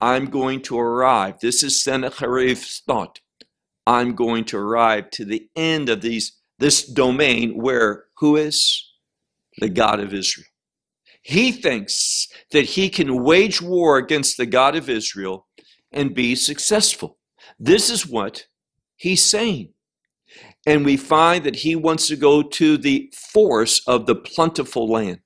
I'm 0.00 0.26
going 0.26 0.62
to 0.62 0.78
arrive. 0.78 1.40
This 1.40 1.62
is 1.62 1.82
Sennacherib's 1.82 2.82
thought. 2.86 3.20
I'm 3.86 4.14
going 4.14 4.44
to 4.46 4.58
arrive 4.58 5.10
to 5.12 5.24
the 5.24 5.48
end 5.56 5.88
of 5.88 6.02
these 6.02 6.38
this 6.58 6.86
domain 6.86 7.52
where 7.56 8.04
who 8.18 8.36
is 8.36 8.84
the 9.58 9.68
God 9.68 10.00
of 10.00 10.14
Israel. 10.14 10.46
He 11.22 11.52
thinks 11.52 12.28
that 12.52 12.64
he 12.66 12.88
can 12.90 13.24
wage 13.24 13.62
war 13.62 13.98
against 13.98 14.36
the 14.36 14.46
God 14.46 14.76
of 14.76 14.88
Israel 14.88 15.46
and 15.92 16.14
be 16.14 16.34
successful. 16.36 17.18
This 17.58 17.90
is 17.90 18.06
what 18.06 18.46
he's 18.96 19.24
saying 19.24 19.70
and 20.66 20.84
we 20.84 20.96
find 20.96 21.44
that 21.44 21.56
he 21.56 21.76
wants 21.76 22.08
to 22.08 22.16
go 22.16 22.42
to 22.42 22.76
the 22.78 23.12
force 23.14 23.80
of 23.86 24.06
the 24.06 24.14
plentiful 24.16 24.88
land. 24.90 25.20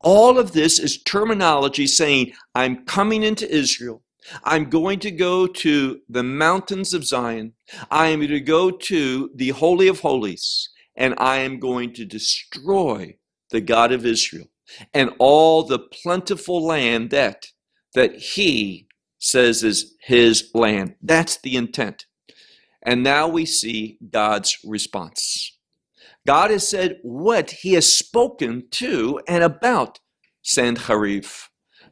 All 0.00 0.38
of 0.38 0.52
this 0.52 0.78
is 0.78 1.02
terminology 1.02 1.86
saying, 1.86 2.32
I'm 2.54 2.84
coming 2.84 3.22
into 3.22 3.50
Israel. 3.50 4.02
I'm 4.44 4.68
going 4.68 5.00
to 5.00 5.10
go 5.10 5.46
to 5.46 6.00
the 6.08 6.22
mountains 6.22 6.92
of 6.92 7.04
Zion. 7.04 7.54
I 7.90 8.08
am 8.08 8.20
going 8.20 8.30
to 8.30 8.40
go 8.40 8.70
to 8.70 9.30
the 9.34 9.50
Holy 9.50 9.88
of 9.88 10.00
Holies, 10.00 10.68
and 10.96 11.14
I 11.18 11.38
am 11.38 11.58
going 11.58 11.94
to 11.94 12.04
destroy 12.04 13.16
the 13.50 13.60
God 13.60 13.92
of 13.92 14.04
Israel 14.04 14.46
and 14.92 15.10
all 15.18 15.62
the 15.62 15.78
plentiful 15.78 16.64
land 16.64 17.10
that, 17.10 17.46
that 17.94 18.14
he 18.14 18.86
says 19.18 19.64
is 19.64 19.94
his 20.00 20.50
land. 20.54 20.94
That's 21.02 21.38
the 21.38 21.56
intent. 21.56 22.06
And 22.82 23.02
now 23.02 23.28
we 23.28 23.46
see 23.46 23.98
God's 24.10 24.58
response. 24.64 25.57
God 26.26 26.50
has 26.50 26.68
said 26.68 26.98
what 27.02 27.50
he 27.50 27.74
has 27.74 27.92
spoken 27.92 28.64
to 28.72 29.20
and 29.26 29.42
about 29.42 30.00
Sanherib. 30.44 31.48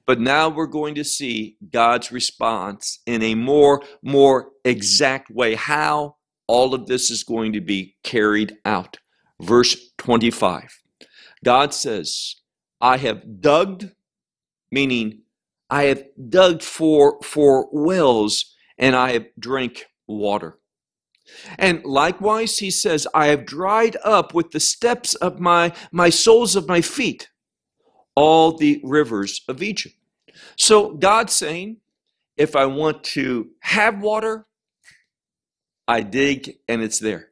But 0.07 0.21
now 0.21 0.49
we're 0.49 0.67
going 0.67 0.95
to 0.97 1.05
see 1.05 1.57
God's 1.73 2.13
response 2.13 3.01
in 3.07 3.23
a 3.23 3.35
more, 3.35 3.83
more 4.03 4.51
exact 4.65 5.31
way. 5.31 5.55
How 5.55 6.17
all 6.47 6.75
of 6.75 6.87
this 6.87 7.11
is 7.11 7.25
going 7.25 7.53
to 7.55 7.61
be 7.61 7.97
carried 8.05 8.57
out. 8.65 8.99
Verse 9.41 9.77
25. 9.99 10.71
God 11.45 11.75
says, 11.75 12.37
I 12.81 12.99
have 12.99 13.41
dug, 13.41 13.91
meaning 14.71 15.23
I 15.69 15.85
have 15.85 16.05
dug 16.29 16.63
for, 16.63 17.21
for 17.23 17.69
wells 17.73 18.55
and 18.79 18.95
I 18.95 19.13
have 19.13 19.27
drank 19.39 19.87
water. 20.07 20.59
And 21.59 21.85
likewise, 21.85 22.59
he 22.59 22.71
says, 22.71 23.07
I 23.15 23.27
have 23.27 23.47
dried 23.47 23.97
up 24.05 24.35
with 24.35 24.53
the 24.53 24.61
steps 24.61 25.15
of 25.15 25.41
my, 25.41 25.73
my 25.93 26.11
soles 26.11 26.57
of 26.57 26.69
my 26.69 26.81
feet 26.81 27.29
all 28.17 28.57
the 28.57 28.81
rivers 28.83 29.43
of 29.47 29.63
Egypt. 29.63 29.95
So 30.57 30.95
God's 30.95 31.37
saying, 31.37 31.77
if 32.37 32.57
I 32.57 32.67
want 32.67 33.05
to 33.05 33.51
have 33.61 34.01
water, 34.03 34.47
I 35.87 36.01
dig 36.01 36.57
and 36.67 36.83
it's 36.83 36.99
there. 36.99 37.31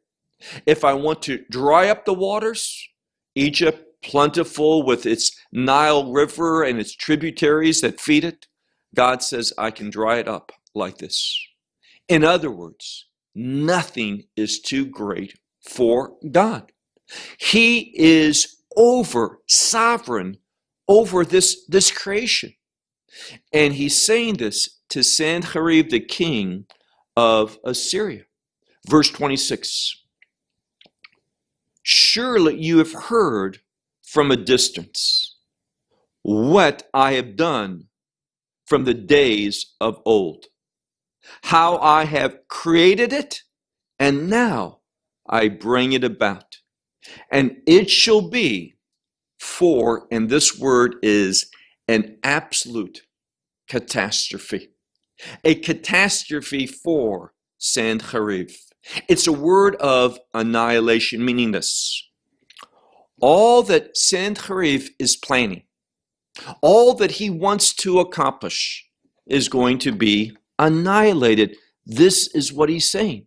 If 0.66 0.84
I 0.84 0.92
want 0.92 1.22
to 1.22 1.44
dry 1.50 1.88
up 1.88 2.04
the 2.04 2.14
waters, 2.14 2.88
Egypt 3.34 3.82
plentiful 4.02 4.84
with 4.84 5.06
its 5.06 5.36
Nile 5.50 6.12
River 6.12 6.62
and 6.62 6.78
its 6.78 6.94
tributaries 6.94 7.80
that 7.80 8.00
feed 8.00 8.24
it, 8.24 8.46
God 8.94 9.22
says, 9.22 9.52
I 9.58 9.70
can 9.70 9.90
dry 9.90 10.18
it 10.18 10.28
up 10.28 10.52
like 10.74 10.98
this. 10.98 11.38
In 12.08 12.22
other 12.22 12.50
words, 12.50 13.06
nothing 13.34 14.24
is 14.36 14.60
too 14.60 14.86
great 14.86 15.38
for 15.62 16.14
God. 16.30 16.72
He 17.38 17.92
is 17.94 18.56
over, 18.76 19.40
sovereign 19.46 20.38
over 20.88 21.24
this, 21.24 21.64
this 21.68 21.90
creation. 21.90 22.54
And 23.52 23.74
he's 23.74 24.00
saying 24.00 24.34
this 24.34 24.80
to 24.90 25.00
Sanherib, 25.00 25.90
the 25.90 26.00
king 26.00 26.66
of 27.16 27.58
Assyria. 27.64 28.24
Verse 28.88 29.10
26 29.10 30.02
Surely 31.82 32.58
you 32.60 32.78
have 32.78 32.92
heard 32.92 33.60
from 34.02 34.30
a 34.30 34.36
distance 34.36 35.36
what 36.22 36.88
I 36.94 37.12
have 37.12 37.36
done 37.36 37.88
from 38.66 38.84
the 38.84 38.94
days 38.94 39.74
of 39.80 40.00
old, 40.06 40.46
how 41.44 41.78
I 41.78 42.04
have 42.04 42.36
created 42.48 43.12
it, 43.12 43.42
and 43.98 44.28
now 44.28 44.80
I 45.28 45.48
bring 45.48 45.92
it 45.92 46.04
about. 46.04 46.58
And 47.30 47.58
it 47.66 47.90
shall 47.90 48.28
be 48.28 48.74
for, 49.38 50.06
and 50.10 50.28
this 50.28 50.58
word 50.58 50.96
is 51.02 51.50
an 51.86 52.18
absolute 52.22 53.02
catastrophe, 53.68 54.70
a 55.44 55.54
catastrophe 55.54 56.66
for 56.66 57.34
Sanherib. 57.60 58.52
It's 59.08 59.26
a 59.26 59.32
word 59.32 59.76
of 59.76 60.18
annihilation, 60.32 61.24
meaning 61.24 61.52
this. 61.52 62.02
All 63.20 63.62
that 63.64 63.94
Sanherib 63.94 64.88
is 64.98 65.16
planning, 65.16 65.62
all 66.60 66.94
that 66.94 67.12
he 67.12 67.30
wants 67.30 67.72
to 67.76 68.00
accomplish, 68.00 68.86
is 69.26 69.48
going 69.48 69.78
to 69.78 69.92
be 69.92 70.36
annihilated. 70.58 71.56
This 71.86 72.28
is 72.28 72.52
what 72.52 72.68
he's 72.68 72.90
saying. 72.90 73.26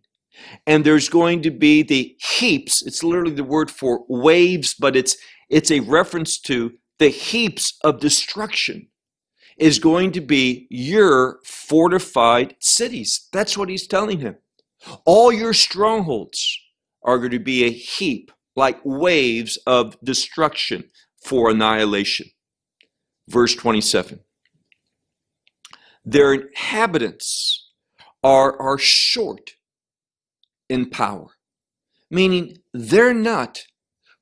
And 0.66 0.84
there's 0.84 1.08
going 1.08 1.42
to 1.42 1.50
be 1.50 1.82
the 1.82 2.16
heaps. 2.20 2.82
It's 2.86 3.02
literally 3.02 3.34
the 3.34 3.44
word 3.44 3.70
for 3.70 4.04
waves, 4.08 4.74
but 4.74 4.96
it's 4.96 5.16
it's 5.48 5.70
a 5.70 5.80
reference 5.80 6.38
to 6.40 6.72
the 6.98 7.08
heaps 7.08 7.78
of 7.82 8.00
destruction 8.00 8.88
is 9.56 9.78
going 9.78 10.12
to 10.12 10.20
be 10.20 10.66
your 10.70 11.40
fortified 11.44 12.54
cities. 12.60 13.28
That's 13.32 13.58
what 13.58 13.68
he's 13.68 13.86
telling 13.86 14.20
him. 14.20 14.36
All 15.04 15.32
your 15.32 15.52
strongholds 15.52 16.58
are 17.02 17.18
going 17.18 17.32
to 17.32 17.40
be 17.40 17.64
a 17.64 17.70
heap 17.70 18.30
like 18.54 18.78
waves 18.84 19.58
of 19.66 19.96
destruction 20.02 20.84
for 21.24 21.50
annihilation. 21.50 22.26
Verse 23.28 23.54
27 23.54 24.20
Their 26.04 26.34
inhabitants 26.34 27.70
are, 28.22 28.60
are 28.60 28.78
short 28.78 29.52
in 30.68 30.90
power, 30.90 31.28
meaning 32.10 32.58
they're 32.72 33.14
not 33.14 33.62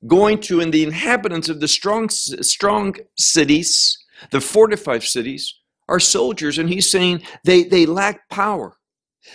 going 0.05 0.39
to, 0.39 0.59
and 0.59 0.73
the 0.73 0.83
inhabitants 0.83 1.49
of 1.49 1.59
the 1.59 1.67
strong, 1.67 2.09
strong 2.09 2.95
cities, 3.17 3.97
the 4.31 4.41
fortified 4.41 5.03
cities, 5.03 5.53
are 5.89 5.99
soldiers, 5.99 6.57
and 6.57 6.69
he's 6.69 6.89
saying 6.89 7.23
they, 7.43 7.63
they 7.63 7.85
lack 7.85 8.29
power. 8.29 8.77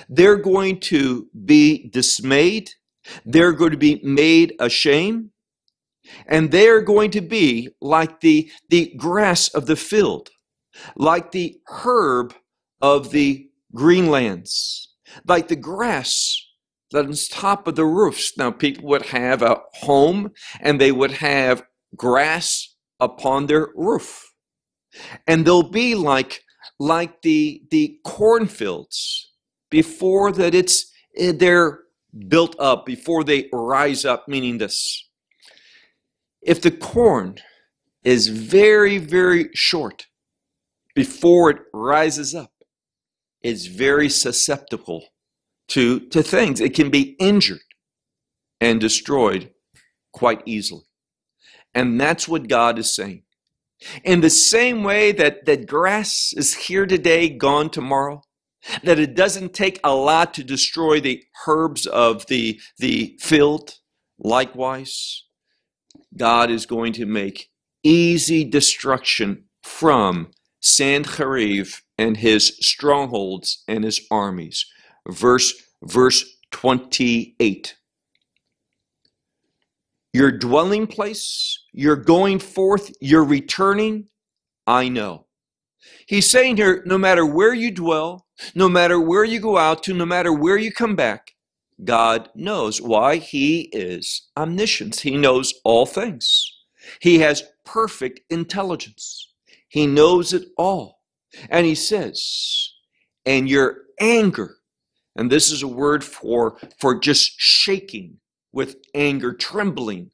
They're 0.08 0.36
going 0.36 0.80
to 0.80 1.28
be 1.44 1.88
dismayed. 1.88 2.70
They're 3.24 3.52
going 3.52 3.72
to 3.72 3.76
be 3.76 4.00
made 4.02 4.54
ashamed. 4.58 5.30
And 6.26 6.50
they're 6.50 6.82
going 6.82 7.10
to 7.12 7.20
be 7.20 7.70
like 7.80 8.20
the, 8.20 8.50
the 8.68 8.92
grass 8.96 9.48
of 9.48 9.66
the 9.66 9.76
field, 9.76 10.30
like 10.96 11.32
the 11.32 11.58
herb 11.66 12.34
of 12.80 13.10
the 13.10 13.48
greenlands, 13.74 14.86
like 15.26 15.48
the 15.48 15.56
grass 15.56 16.38
that's 16.90 17.28
top 17.28 17.66
of 17.66 17.74
the 17.74 17.84
roofs. 17.84 18.36
Now, 18.36 18.50
people 18.50 18.88
would 18.88 19.06
have 19.06 19.42
a 19.42 19.60
home 19.74 20.32
and 20.60 20.80
they 20.80 20.92
would 20.92 21.12
have 21.12 21.62
grass 21.96 22.74
upon 23.00 23.46
their 23.46 23.68
roof. 23.74 24.32
And 25.26 25.46
they'll 25.46 25.70
be 25.70 25.94
like, 25.94 26.42
like 26.78 27.22
the, 27.22 27.62
the 27.70 27.98
cornfields 28.04 29.32
before 29.70 30.32
that 30.32 30.54
it's 30.54 30.92
eh, 31.16 31.32
they're 31.34 31.80
built 32.28 32.54
up, 32.58 32.84
before 32.84 33.24
they 33.24 33.48
rise 33.52 34.04
up, 34.04 34.28
meaning 34.28 34.58
this. 34.58 35.08
If 36.42 36.60
the 36.60 36.70
corn 36.70 37.36
is 38.04 38.28
very, 38.28 38.98
very 38.98 39.48
short 39.54 40.06
before 40.94 41.50
it 41.50 41.58
rises 41.72 42.34
up, 42.34 42.52
it's 43.42 43.66
very 43.66 44.08
susceptible 44.08 45.04
to, 45.68 46.00
to 46.00 46.22
things. 46.22 46.60
It 46.60 46.74
can 46.74 46.90
be 46.90 47.16
injured 47.18 47.60
and 48.60 48.80
destroyed 48.80 49.50
quite 50.12 50.42
easily. 50.46 50.84
And 51.74 52.00
that's 52.00 52.28
what 52.28 52.48
God 52.48 52.78
is 52.78 52.94
saying. 52.94 53.22
In 54.04 54.20
the 54.20 54.30
same 54.30 54.84
way 54.84 55.12
that, 55.12 55.46
that 55.46 55.66
grass 55.66 56.32
is 56.36 56.54
here 56.54 56.86
today, 56.86 57.28
gone 57.28 57.70
tomorrow, 57.70 58.22
that 58.84 58.98
it 58.98 59.16
doesn't 59.16 59.54
take 59.54 59.80
a 59.82 59.94
lot 59.94 60.34
to 60.34 60.44
destroy 60.44 61.00
the 61.00 61.24
herbs 61.46 61.86
of 61.86 62.26
the, 62.26 62.60
the 62.78 63.16
field. 63.20 63.78
Likewise, 64.18 65.24
God 66.16 66.50
is 66.50 66.66
going 66.66 66.92
to 66.92 67.06
make 67.06 67.50
easy 67.82 68.44
destruction 68.44 69.44
from 69.64 70.30
Sanherib 70.62 71.80
and 71.98 72.16
his 72.16 72.56
strongholds 72.60 73.64
and 73.68 73.84
his 73.84 74.00
armies. 74.10 74.64
Verse, 75.08 75.52
verse 75.82 76.24
28. 76.52 77.76
Your 80.12 80.30
dwelling 80.30 80.86
place, 80.86 81.58
you're 81.72 81.96
going 81.96 82.38
forth, 82.38 82.92
you're 83.00 83.24
returning, 83.24 84.08
I 84.66 84.88
know. 84.88 85.26
He's 86.06 86.30
saying 86.30 86.58
here 86.58 86.82
no 86.86 86.98
matter 86.98 87.24
where 87.26 87.54
you 87.54 87.70
dwell, 87.70 88.26
no 88.54 88.68
matter 88.68 89.00
where 89.00 89.24
you 89.24 89.40
go 89.40 89.56
out 89.56 89.82
to, 89.84 89.94
no 89.94 90.06
matter 90.06 90.32
where 90.32 90.58
you 90.58 90.70
come 90.70 90.94
back, 90.94 91.32
God 91.82 92.28
knows. 92.34 92.80
Why? 92.80 93.16
He 93.16 93.62
is 93.72 94.28
omniscient. 94.36 95.00
He 95.00 95.16
knows 95.16 95.54
all 95.64 95.86
things. 95.86 96.46
He 97.00 97.18
has 97.20 97.44
perfect 97.64 98.20
intelligence. 98.30 99.31
He 99.72 99.86
knows 99.86 100.34
it 100.34 100.48
all. 100.58 101.00
And 101.48 101.64
he 101.64 101.74
says, 101.74 102.74
and 103.24 103.48
your 103.48 103.78
anger, 103.98 104.56
and 105.16 105.32
this 105.32 105.50
is 105.50 105.62
a 105.62 105.68
word 105.68 106.04
for, 106.04 106.58
for 106.78 106.98
just 106.98 107.32
shaking 107.38 108.18
with 108.52 108.76
anger, 108.94 109.32
trembling, 109.32 110.10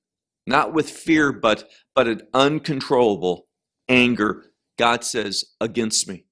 not 0.46 0.72
with 0.72 0.88
fear, 0.88 1.32
but, 1.32 1.68
but 1.92 2.06
an 2.06 2.22
uncontrollable 2.32 3.48
anger, 3.88 4.44
God 4.78 5.02
says, 5.02 5.44
against 5.60 6.08
me. 6.08 6.26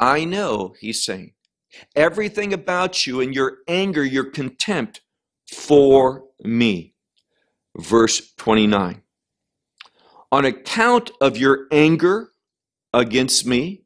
I 0.00 0.24
know, 0.24 0.74
he's 0.80 1.04
saying, 1.04 1.34
everything 1.94 2.52
about 2.52 3.06
you 3.06 3.20
and 3.20 3.32
your 3.32 3.58
anger, 3.68 4.04
your 4.04 4.30
contempt 4.30 5.00
for 5.48 6.24
me. 6.42 6.96
Verse 7.78 8.32
29. 8.34 9.02
On 10.32 10.44
account 10.44 11.12
of 11.20 11.36
your 11.36 11.68
anger 11.70 12.31
against 12.92 13.46
me 13.46 13.82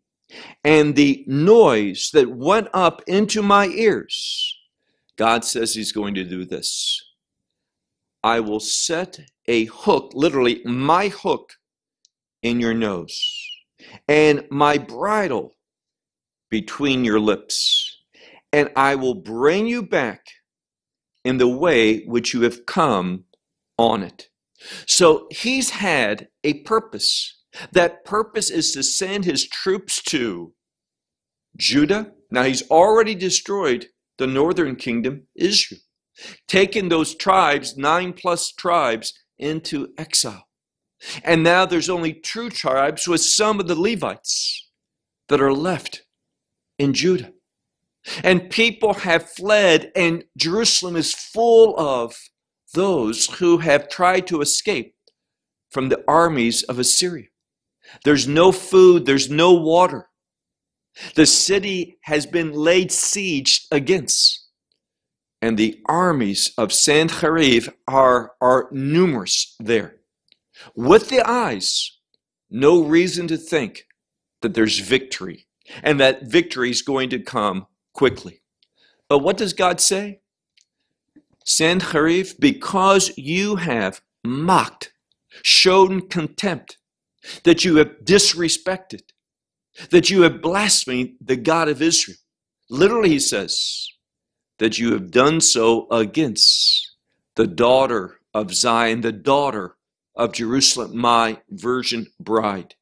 and 0.64 0.96
the 0.96 1.24
noise 1.26 2.10
that 2.12 2.30
went 2.30 2.68
up 2.74 3.02
into 3.06 3.42
my 3.42 3.66
ears, 3.66 4.56
God 5.16 5.44
says 5.44 5.74
he's 5.74 5.92
going 5.92 6.14
to 6.14 6.24
do 6.24 6.44
this. 6.44 7.00
I 8.22 8.40
will 8.40 8.60
set 8.60 9.20
a 9.46 9.66
hook, 9.66 10.10
literally 10.14 10.62
my 10.64 11.08
hook, 11.08 11.52
in 12.42 12.60
your 12.60 12.74
nose, 12.74 13.20
and 14.08 14.46
my 14.50 14.78
bridle 14.78 15.56
between 16.50 17.04
your 17.04 17.18
lips, 17.18 18.02
and 18.52 18.70
I 18.76 18.94
will 18.94 19.14
bring 19.14 19.66
you 19.66 19.82
back 19.82 20.26
in 21.24 21.38
the 21.38 21.48
way 21.48 22.04
which 22.04 22.32
you 22.32 22.42
have 22.42 22.66
come 22.66 23.24
on 23.78 24.02
it. 24.02 24.28
So 24.86 25.26
he's 25.30 25.70
had 25.70 26.28
a 26.44 26.62
purpose. 26.62 27.35
That 27.72 28.04
purpose 28.04 28.50
is 28.50 28.72
to 28.72 28.82
send 28.82 29.24
his 29.24 29.48
troops 29.48 30.02
to 30.04 30.52
Judah. 31.56 32.12
Now 32.30 32.42
he's 32.42 32.68
already 32.70 33.14
destroyed 33.14 33.86
the 34.18 34.26
northern 34.26 34.76
kingdom, 34.76 35.26
Israel, 35.34 35.80
taken 36.48 36.88
those 36.88 37.14
tribes, 37.14 37.76
nine 37.76 38.12
plus 38.12 38.52
tribes, 38.52 39.12
into 39.38 39.92
exile. 39.98 40.48
And 41.22 41.42
now 41.42 41.66
there's 41.66 41.90
only 41.90 42.14
two 42.14 42.48
tribes 42.48 43.06
with 43.06 43.20
some 43.20 43.60
of 43.60 43.68
the 43.68 43.78
Levites 43.78 44.68
that 45.28 45.40
are 45.42 45.52
left 45.52 46.04
in 46.78 46.94
Judah. 46.94 47.32
And 48.22 48.50
people 48.50 48.94
have 48.94 49.30
fled, 49.30 49.92
and 49.96 50.24
Jerusalem 50.36 50.96
is 50.96 51.12
full 51.12 51.78
of 51.78 52.16
those 52.72 53.26
who 53.38 53.58
have 53.58 53.88
tried 53.88 54.26
to 54.28 54.40
escape 54.40 54.94
from 55.70 55.88
the 55.88 56.02
armies 56.06 56.62
of 56.64 56.78
Assyria. 56.78 57.26
There's 58.04 58.26
no 58.26 58.52
food, 58.52 59.06
there's 59.06 59.30
no 59.30 59.52
water. 59.52 60.08
The 61.14 61.26
city 61.26 61.98
has 62.02 62.26
been 62.26 62.52
laid 62.52 62.90
siege 62.90 63.66
against. 63.70 64.44
And 65.42 65.58
the 65.58 65.78
armies 65.86 66.52
of 66.56 66.70
Sanherib 66.70 67.72
are, 67.86 68.32
are 68.40 68.68
numerous 68.72 69.54
there. 69.60 69.96
With 70.74 71.10
the 71.10 71.20
eyes, 71.28 71.98
no 72.50 72.82
reason 72.82 73.28
to 73.28 73.36
think 73.36 73.86
that 74.40 74.54
there's 74.54 74.78
victory 74.78 75.46
and 75.82 76.00
that 76.00 76.22
victory 76.22 76.70
is 76.70 76.82
going 76.82 77.10
to 77.10 77.18
come 77.18 77.66
quickly. 77.92 78.42
But 79.08 79.18
what 79.18 79.36
does 79.36 79.52
God 79.52 79.80
say? 79.80 80.20
Sanherib, 81.44 82.40
because 82.40 83.16
you 83.16 83.56
have 83.56 84.00
mocked, 84.24 84.92
shown 85.42 86.08
contempt, 86.08 86.78
that 87.44 87.64
you 87.64 87.76
have 87.76 87.92
disrespected, 88.04 89.02
that 89.90 90.10
you 90.10 90.22
have 90.22 90.42
blasphemed 90.42 91.14
the 91.20 91.36
God 91.36 91.68
of 91.68 91.82
Israel. 91.82 92.18
Literally, 92.68 93.10
he 93.10 93.20
says, 93.20 93.88
that 94.58 94.78
you 94.78 94.92
have 94.92 95.10
done 95.10 95.40
so 95.40 95.86
against 95.90 96.94
the 97.34 97.46
daughter 97.46 98.18
of 98.32 98.54
Zion, 98.54 99.02
the 99.02 99.12
daughter 99.12 99.76
of 100.14 100.32
Jerusalem, 100.32 100.96
my 100.96 101.38
virgin 101.50 102.06
bride. 102.18 102.74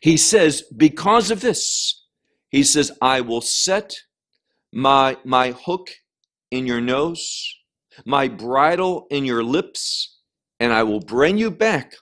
He 0.00 0.16
says, 0.16 0.62
because 0.76 1.30
of 1.30 1.40
this, 1.40 2.04
he 2.50 2.62
says, 2.62 2.92
I 3.00 3.20
will 3.20 3.40
set 3.40 3.94
my, 4.72 5.16
my 5.24 5.52
hook 5.52 5.90
in 6.50 6.66
your 6.66 6.80
nose, 6.80 7.54
my 8.04 8.28
bridle 8.28 9.06
in 9.10 9.24
your 9.24 9.42
lips, 9.42 10.18
and 10.60 10.72
I 10.72 10.82
will 10.82 11.00
bring 11.00 11.38
you 11.38 11.50
back 11.50 11.94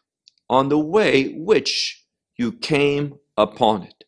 on 0.51 0.69
the 0.69 0.79
way 0.79 1.33
which 1.35 2.05
you 2.37 2.53
came 2.53 3.15
upon 3.39 3.85
it. 3.85 4.05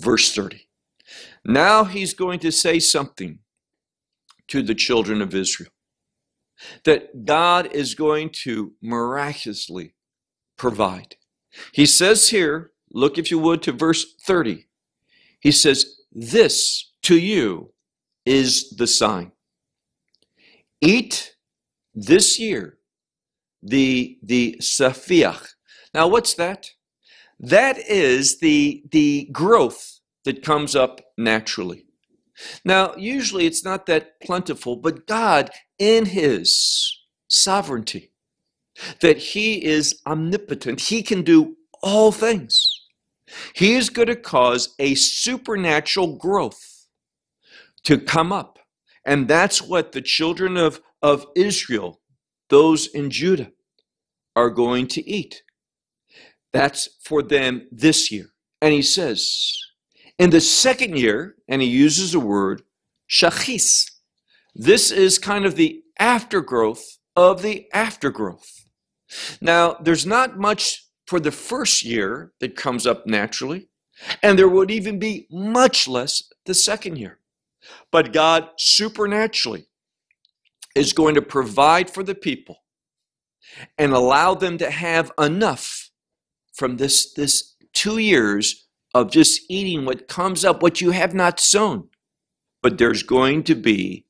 Verse 0.00 0.32
30. 0.32 0.68
Now 1.44 1.84
he's 1.84 2.14
going 2.14 2.38
to 2.40 2.52
say 2.52 2.78
something 2.78 3.40
to 4.48 4.62
the 4.62 4.74
children 4.74 5.22
of 5.22 5.34
Israel 5.34 5.70
that 6.84 7.24
God 7.24 7.74
is 7.74 7.94
going 7.94 8.30
to 8.44 8.74
miraculously 8.82 9.94
provide. 10.56 11.16
He 11.72 11.86
says 11.86 12.28
here, 12.28 12.72
look 12.92 13.18
if 13.18 13.30
you 13.30 13.38
would 13.38 13.62
to 13.62 13.72
verse 13.72 14.04
30. 14.26 14.66
He 15.40 15.50
says, 15.50 15.96
This 16.12 16.92
to 17.02 17.18
you 17.18 17.72
is 18.26 18.70
the 18.70 18.86
sign. 18.86 19.32
Eat 20.80 21.36
this 21.94 22.38
year 22.38 22.78
the, 23.62 24.18
the 24.22 24.56
safiach. 24.60 25.53
Now, 25.94 26.08
what's 26.08 26.34
that? 26.34 26.70
That 27.38 27.78
is 27.78 28.40
the, 28.40 28.82
the 28.90 29.28
growth 29.32 30.00
that 30.24 30.42
comes 30.42 30.74
up 30.74 31.00
naturally. 31.16 31.86
Now, 32.64 32.94
usually 32.96 33.46
it's 33.46 33.64
not 33.64 33.86
that 33.86 34.20
plentiful, 34.20 34.76
but 34.76 35.06
God, 35.06 35.50
in 35.78 36.06
His 36.06 36.98
sovereignty, 37.28 38.10
that 39.00 39.18
He 39.18 39.64
is 39.64 40.00
omnipotent, 40.06 40.80
He 40.80 41.02
can 41.02 41.22
do 41.22 41.56
all 41.82 42.10
things. 42.10 42.68
He 43.54 43.74
is 43.74 43.90
going 43.90 44.08
to 44.08 44.16
cause 44.16 44.74
a 44.78 44.94
supernatural 44.94 46.16
growth 46.16 46.86
to 47.84 47.98
come 47.98 48.32
up. 48.32 48.58
And 49.04 49.28
that's 49.28 49.62
what 49.62 49.92
the 49.92 50.02
children 50.02 50.56
of, 50.56 50.80
of 51.02 51.26
Israel, 51.36 52.00
those 52.48 52.86
in 52.86 53.10
Judah, 53.10 53.52
are 54.34 54.50
going 54.50 54.88
to 54.88 55.08
eat. 55.08 55.42
That's 56.54 56.88
for 57.02 57.20
them 57.20 57.66
this 57.72 58.12
year. 58.12 58.28
And 58.62 58.72
he 58.72 58.80
says, 58.80 59.52
in 60.20 60.30
the 60.30 60.40
second 60.40 60.96
year, 60.96 61.34
and 61.48 61.60
he 61.60 61.66
uses 61.66 62.12
the 62.12 62.20
word 62.20 62.62
shachis. 63.10 63.90
This 64.54 64.92
is 64.92 65.18
kind 65.18 65.44
of 65.44 65.56
the 65.56 65.82
aftergrowth 66.00 66.98
of 67.16 67.42
the 67.42 67.66
aftergrowth. 67.74 68.66
Now, 69.40 69.74
there's 69.82 70.06
not 70.06 70.38
much 70.38 70.86
for 71.08 71.18
the 71.18 71.32
first 71.32 71.84
year 71.84 72.32
that 72.38 72.54
comes 72.54 72.86
up 72.86 73.04
naturally, 73.04 73.68
and 74.22 74.38
there 74.38 74.48
would 74.48 74.70
even 74.70 75.00
be 75.00 75.26
much 75.32 75.88
less 75.88 76.22
the 76.46 76.54
second 76.54 76.98
year. 76.98 77.18
But 77.90 78.12
God 78.12 78.48
supernaturally 78.58 79.66
is 80.76 80.92
going 80.92 81.16
to 81.16 81.22
provide 81.22 81.90
for 81.90 82.04
the 82.04 82.14
people 82.14 82.58
and 83.76 83.92
allow 83.92 84.34
them 84.34 84.56
to 84.58 84.70
have 84.70 85.10
enough 85.18 85.83
from 86.54 86.76
this, 86.76 87.12
this 87.12 87.54
two 87.72 87.98
years 87.98 88.66
of 88.94 89.10
just 89.10 89.42
eating 89.50 89.84
what 89.84 90.08
comes 90.08 90.44
up, 90.44 90.62
what 90.62 90.80
you 90.80 90.92
have 90.92 91.14
not 91.14 91.40
sown. 91.40 91.88
But 92.62 92.78
there's 92.78 93.02
going 93.02 93.42
to 93.44 93.54
be 93.54 94.06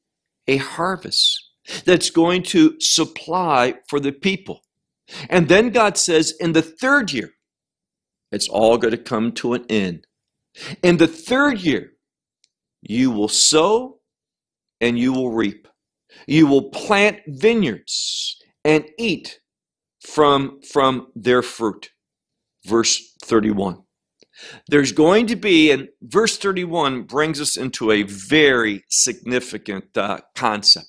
a 0.46 0.58
harvest 0.58 1.50
that's 1.84 2.10
going 2.10 2.42
to 2.42 2.78
supply 2.80 3.74
for 3.88 3.98
the 3.98 4.12
people. 4.12 4.62
And 5.28 5.48
then 5.48 5.70
God 5.70 5.96
says, 5.96 6.34
in 6.38 6.52
the 6.52 6.62
third 6.62 7.12
year, 7.12 7.30
it's 8.30 8.48
all 8.48 8.78
going 8.78 8.92
to 8.92 8.98
come 8.98 9.32
to 9.32 9.54
an 9.54 9.64
end. 9.68 10.06
In 10.82 10.98
the 10.98 11.06
third 11.06 11.60
year, 11.60 11.92
you 12.82 13.10
will 13.10 13.28
sow 13.28 14.00
and 14.80 14.98
you 14.98 15.12
will 15.12 15.30
reap. 15.30 15.66
You 16.26 16.46
will 16.46 16.70
plant 16.70 17.20
vineyards 17.26 18.36
and 18.64 18.84
eat 18.98 19.40
from, 20.00 20.60
from 20.62 21.08
their 21.14 21.42
fruit. 21.42 21.90
Verse 22.66 23.14
31. 23.22 23.82
There's 24.68 24.92
going 24.92 25.26
to 25.28 25.36
be, 25.36 25.70
and 25.70 25.88
verse 26.02 26.36
31 26.36 27.04
brings 27.04 27.40
us 27.40 27.56
into 27.56 27.92
a 27.92 28.02
very 28.02 28.84
significant 28.88 29.96
uh, 29.96 30.18
concept 30.34 30.88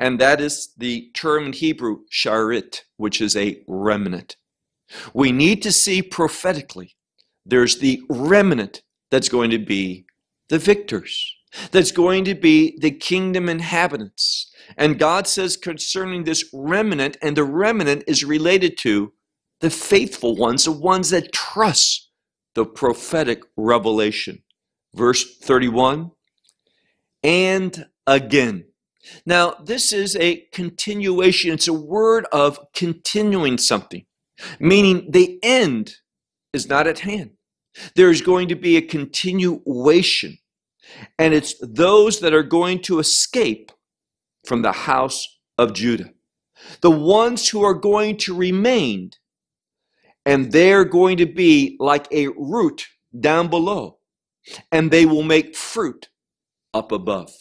and 0.00 0.18
that 0.18 0.40
is 0.40 0.72
the 0.78 1.10
term 1.12 1.46
in 1.46 1.52
Hebrew, 1.52 1.98
sharit, 2.10 2.80
which 2.96 3.20
is 3.20 3.36
a 3.36 3.62
remnant. 3.68 4.36
We 5.12 5.30
need 5.30 5.62
to 5.62 5.70
see 5.70 6.00
prophetically 6.00 6.96
there's 7.44 7.78
the 7.78 8.02
remnant 8.08 8.82
that's 9.10 9.28
going 9.28 9.50
to 9.50 9.58
be 9.58 10.06
the 10.48 10.58
victors, 10.58 11.36
that's 11.70 11.92
going 11.92 12.24
to 12.24 12.34
be 12.34 12.78
the 12.80 12.90
kingdom 12.90 13.50
inhabitants. 13.50 14.50
And 14.78 14.98
God 14.98 15.26
says 15.26 15.58
concerning 15.58 16.24
this 16.24 16.48
remnant, 16.54 17.18
and 17.20 17.36
the 17.36 17.44
remnant 17.44 18.04
is 18.06 18.24
related 18.24 18.78
to 18.78 19.12
the 19.60 19.70
faithful 19.70 20.36
ones, 20.36 20.64
the 20.64 20.72
ones 20.72 21.10
that 21.10 21.32
trust 21.32 22.10
the 22.54 22.64
prophetic 22.64 23.42
revelation. 23.56 24.42
Verse 24.94 25.38
31 25.38 26.10
And 27.22 27.86
again, 28.06 28.64
now, 29.24 29.54
this 29.64 29.92
is 29.92 30.16
a 30.16 30.44
continuation. 30.52 31.52
It's 31.52 31.68
a 31.68 31.72
word 31.72 32.26
of 32.32 32.58
continuing 32.74 33.58
something, 33.58 34.04
meaning 34.58 35.10
the 35.10 35.38
end 35.42 35.94
is 36.52 36.68
not 36.68 36.86
at 36.86 37.00
hand. 37.00 37.32
There's 37.94 38.20
going 38.20 38.48
to 38.48 38.56
be 38.56 38.76
a 38.76 38.82
continuation, 38.82 40.38
and 41.18 41.32
it's 41.32 41.54
those 41.62 42.20
that 42.20 42.34
are 42.34 42.42
going 42.42 42.82
to 42.82 42.98
escape 42.98 43.70
from 44.44 44.62
the 44.62 44.72
house 44.72 45.38
of 45.56 45.72
Judah. 45.72 46.10
The 46.82 46.90
ones 46.90 47.48
who 47.48 47.62
are 47.62 47.74
going 47.74 48.16
to 48.18 48.34
remain, 48.34 49.12
and 50.26 50.52
they're 50.52 50.84
going 50.84 51.16
to 51.18 51.26
be 51.26 51.76
like 51.80 52.06
a 52.12 52.28
root 52.28 52.86
down 53.18 53.48
below, 53.48 53.98
and 54.70 54.90
they 54.90 55.06
will 55.06 55.22
make 55.22 55.56
fruit 55.56 56.08
up 56.74 56.92
above. 56.92 57.32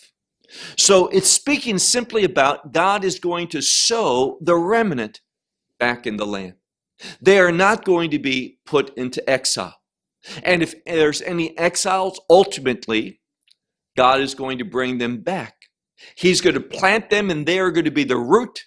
So 0.77 1.07
it's 1.07 1.29
speaking 1.29 1.77
simply 1.77 2.23
about 2.23 2.73
God 2.73 3.03
is 3.03 3.19
going 3.19 3.47
to 3.49 3.61
sow 3.61 4.39
the 4.41 4.55
remnant 4.55 5.21
back 5.77 6.07
in 6.07 6.17
the 6.17 6.25
land. 6.25 6.55
They 7.21 7.39
are 7.39 7.51
not 7.51 7.85
going 7.85 8.09
to 8.11 8.19
be 8.19 8.59
put 8.65 8.97
into 8.97 9.27
exile. 9.29 9.75
And 10.43 10.61
if 10.61 10.83
there's 10.85 11.21
any 11.21 11.57
exiles, 11.57 12.19
ultimately, 12.29 13.21
God 13.95 14.21
is 14.21 14.35
going 14.35 14.57
to 14.57 14.65
bring 14.65 14.97
them 14.97 15.21
back. 15.21 15.55
He's 16.15 16.41
going 16.41 16.55
to 16.55 16.61
plant 16.61 17.09
them, 17.09 17.29
and 17.29 17.45
they 17.45 17.59
are 17.59 17.71
going 17.71 17.85
to 17.85 17.91
be 17.91 18.03
the 18.03 18.17
root. 18.17 18.65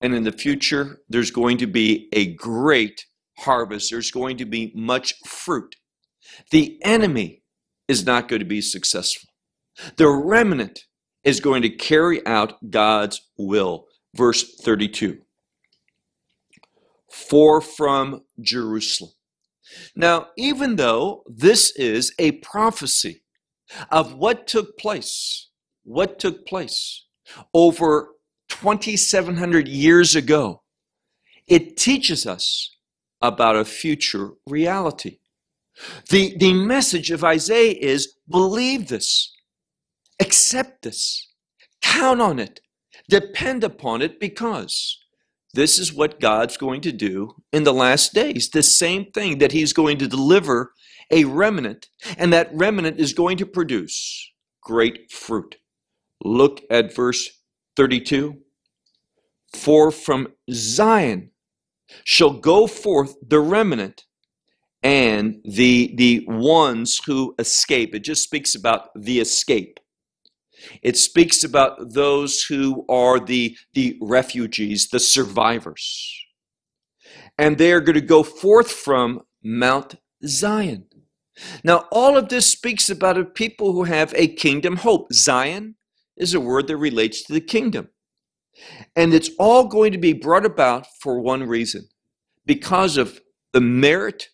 And 0.00 0.14
in 0.14 0.22
the 0.22 0.32
future, 0.32 1.00
there's 1.08 1.30
going 1.30 1.58
to 1.58 1.66
be 1.66 2.08
a 2.12 2.34
great 2.34 3.04
harvest. 3.38 3.90
There's 3.90 4.10
going 4.10 4.36
to 4.38 4.44
be 4.44 4.72
much 4.74 5.14
fruit. 5.26 5.76
The 6.50 6.78
enemy 6.82 7.42
is 7.86 8.04
not 8.04 8.28
going 8.28 8.40
to 8.40 8.46
be 8.46 8.60
successful. 8.60 9.28
The 9.96 10.08
remnant 10.08 10.84
is 11.24 11.40
going 11.40 11.62
to 11.62 11.70
carry 11.70 12.24
out 12.26 12.70
God's 12.70 13.20
will. 13.36 13.86
Verse 14.14 14.56
32 14.62 15.18
For 17.10 17.60
from 17.60 18.22
Jerusalem. 18.40 19.12
Now, 19.94 20.28
even 20.36 20.76
though 20.76 21.24
this 21.26 21.72
is 21.76 22.14
a 22.18 22.32
prophecy 22.32 23.22
of 23.90 24.14
what 24.14 24.46
took 24.46 24.78
place, 24.78 25.50
what 25.84 26.18
took 26.18 26.46
place 26.46 27.04
over 27.52 28.14
2,700 28.48 29.68
years 29.68 30.16
ago, 30.16 30.62
it 31.46 31.76
teaches 31.76 32.26
us 32.26 32.77
about 33.20 33.56
a 33.56 33.64
future 33.64 34.30
reality. 34.46 35.18
The, 36.10 36.36
the 36.38 36.52
message 36.52 37.10
of 37.10 37.24
Isaiah 37.24 37.76
is 37.78 38.14
believe 38.28 38.88
this, 38.88 39.32
accept 40.20 40.82
this, 40.82 41.28
count 41.82 42.20
on 42.20 42.38
it, 42.38 42.60
depend 43.08 43.64
upon 43.64 44.02
it, 44.02 44.18
because 44.18 44.98
this 45.54 45.78
is 45.78 45.92
what 45.92 46.20
God's 46.20 46.56
going 46.56 46.80
to 46.82 46.92
do 46.92 47.36
in 47.52 47.64
the 47.64 47.72
last 47.72 48.12
days. 48.12 48.50
The 48.50 48.62
same 48.62 49.06
thing 49.12 49.38
that 49.38 49.52
He's 49.52 49.72
going 49.72 49.98
to 49.98 50.08
deliver 50.08 50.72
a 51.10 51.24
remnant, 51.24 51.88
and 52.16 52.32
that 52.32 52.50
remnant 52.52 53.00
is 53.00 53.12
going 53.12 53.38
to 53.38 53.46
produce 53.46 54.30
great 54.62 55.10
fruit. 55.10 55.56
Look 56.22 56.62
at 56.70 56.94
verse 56.94 57.30
32. 57.76 58.38
For 59.54 59.90
from 59.90 60.28
Zion 60.52 61.30
shall 62.04 62.32
go 62.32 62.66
forth 62.66 63.14
the 63.26 63.40
remnant 63.40 64.04
and 64.82 65.40
the, 65.44 65.94
the 65.96 66.24
ones 66.28 67.00
who 67.06 67.34
escape. 67.38 67.94
It 67.94 68.00
just 68.00 68.22
speaks 68.22 68.54
about 68.54 68.90
the 68.94 69.20
escape. 69.20 69.80
It 70.82 70.96
speaks 70.96 71.44
about 71.44 71.92
those 71.94 72.42
who 72.42 72.84
are 72.88 73.20
the, 73.20 73.56
the 73.74 73.96
refugees, 74.00 74.88
the 74.88 75.00
survivors. 75.00 76.24
And 77.38 77.58
they 77.58 77.72
are 77.72 77.80
going 77.80 77.94
to 77.94 78.00
go 78.00 78.22
forth 78.22 78.70
from 78.70 79.22
Mount 79.42 79.96
Zion. 80.26 80.86
Now, 81.62 81.86
all 81.92 82.16
of 82.16 82.28
this 82.28 82.46
speaks 82.46 82.90
about 82.90 83.18
a 83.18 83.24
people 83.24 83.72
who 83.72 83.84
have 83.84 84.12
a 84.16 84.26
kingdom 84.26 84.76
hope. 84.76 85.12
Zion 85.12 85.76
is 86.16 86.34
a 86.34 86.40
word 86.40 86.66
that 86.66 86.76
relates 86.76 87.22
to 87.22 87.32
the 87.32 87.40
kingdom. 87.40 87.88
And 88.96 89.14
it's 89.14 89.30
all 89.38 89.64
going 89.64 89.92
to 89.92 89.98
be 89.98 90.12
brought 90.12 90.44
about 90.44 90.86
for 91.00 91.20
one 91.20 91.44
reason 91.44 91.88
because 92.46 92.96
of 92.96 93.20
the 93.52 93.60
merit 93.60 94.28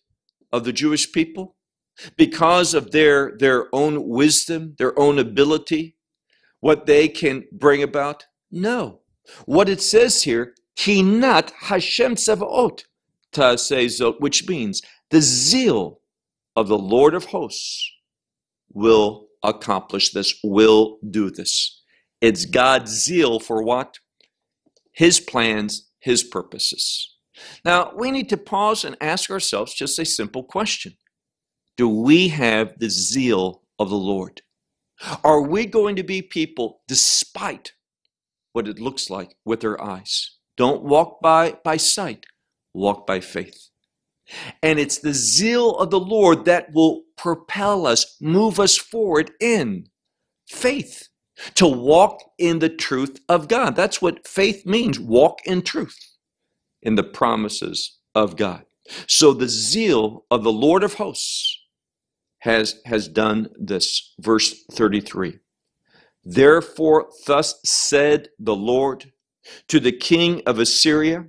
of 0.52 0.64
the 0.64 0.72
Jewish 0.72 1.12
people, 1.12 1.56
because 2.16 2.74
of 2.74 2.90
their, 2.90 3.36
their 3.38 3.74
own 3.74 4.08
wisdom, 4.08 4.74
their 4.78 4.98
own 4.98 5.18
ability, 5.18 5.96
what 6.60 6.86
they 6.86 7.08
can 7.08 7.44
bring 7.52 7.82
about? 7.82 8.26
No. 8.50 9.00
What 9.46 9.68
it 9.68 9.82
says 9.82 10.22
here, 10.22 10.54
Kinat 10.76 11.50
Hashem 11.52 12.16
Tzevaot 12.16 12.84
Ta'asezot, 13.32 14.20
which 14.20 14.48
means 14.48 14.80
the 15.10 15.20
zeal 15.20 16.00
of 16.56 16.68
the 16.68 16.78
Lord 16.78 17.14
of 17.14 17.26
hosts 17.26 17.90
will 18.72 19.26
accomplish 19.42 20.12
this, 20.12 20.34
will 20.42 20.98
do 21.10 21.30
this. 21.30 21.82
It's 22.20 22.46
God's 22.46 22.90
zeal 22.92 23.38
for 23.38 23.62
what? 23.62 23.98
His 24.94 25.20
plans, 25.20 25.90
His 25.98 26.24
purposes. 26.24 27.14
Now, 27.64 27.92
we 27.94 28.10
need 28.10 28.28
to 28.30 28.36
pause 28.36 28.84
and 28.84 28.96
ask 29.00 29.30
ourselves 29.30 29.74
just 29.74 29.98
a 29.98 30.04
simple 30.04 30.44
question 30.44 30.96
Do 31.76 31.88
we 31.88 32.28
have 32.28 32.78
the 32.78 32.88
zeal 32.88 33.62
of 33.78 33.90
the 33.90 33.96
Lord? 33.96 34.42
Are 35.24 35.42
we 35.42 35.66
going 35.66 35.96
to 35.96 36.04
be 36.04 36.22
people 36.22 36.80
despite 36.86 37.72
what 38.52 38.68
it 38.68 38.78
looks 38.78 39.10
like 39.10 39.36
with 39.44 39.64
our 39.64 39.80
eyes? 39.82 40.38
Don't 40.56 40.84
walk 40.84 41.20
by, 41.20 41.56
by 41.64 41.76
sight, 41.76 42.26
walk 42.72 43.06
by 43.06 43.18
faith. 43.18 43.70
And 44.62 44.78
it's 44.78 44.98
the 44.98 45.12
zeal 45.12 45.76
of 45.76 45.90
the 45.90 46.00
Lord 46.00 46.44
that 46.44 46.72
will 46.72 47.02
propel 47.16 47.86
us, 47.86 48.16
move 48.20 48.60
us 48.60 48.78
forward 48.78 49.32
in 49.40 49.88
faith 50.48 51.08
to 51.54 51.66
walk 51.66 52.20
in 52.38 52.58
the 52.58 52.68
truth 52.68 53.20
of 53.28 53.48
God. 53.48 53.76
That's 53.76 54.00
what 54.00 54.26
faith 54.26 54.64
means 54.66 54.98
walk 54.98 55.40
in 55.44 55.62
truth, 55.62 55.98
in 56.82 56.94
the 56.94 57.04
promises 57.04 57.98
of 58.14 58.36
God. 58.36 58.64
So 59.06 59.32
the 59.32 59.48
zeal 59.48 60.24
of 60.30 60.44
the 60.44 60.52
Lord 60.52 60.84
of 60.84 60.94
hosts 60.94 61.60
has, 62.38 62.80
has 62.86 63.08
done 63.08 63.48
this. 63.58 64.14
Verse 64.20 64.64
33 64.72 65.38
Therefore, 66.24 67.08
thus 67.26 67.60
said 67.64 68.28
the 68.38 68.54
Lord 68.54 69.12
to 69.68 69.80
the 69.80 69.92
king 69.92 70.42
of 70.46 70.58
Assyria, 70.58 71.26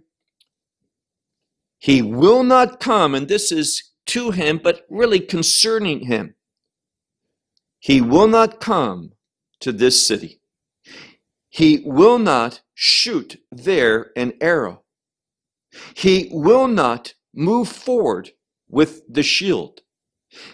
He 1.80 2.02
will 2.02 2.44
not 2.44 2.80
come, 2.80 3.16
and 3.16 3.28
this 3.28 3.52
is 3.52 3.92
to 4.08 4.32
him, 4.32 4.60
but 4.64 4.86
really 4.90 5.20
concerning 5.20 6.02
him. 6.02 6.36
He 7.80 8.02
will 8.02 8.28
not 8.28 8.60
come 8.60 9.12
to 9.62 9.72
this 9.72 10.06
city. 10.08 10.40
He 11.50 11.82
will 11.86 12.20
not 12.20 12.62
shoot 12.74 13.42
there 13.52 14.12
an 14.16 14.34
arrow. 14.42 14.84
He 15.96 16.30
will 16.32 16.68
not 16.68 17.14
move 17.34 17.70
forward 17.70 18.32
with 18.70 19.02
the 19.08 19.24
shield. 19.24 19.82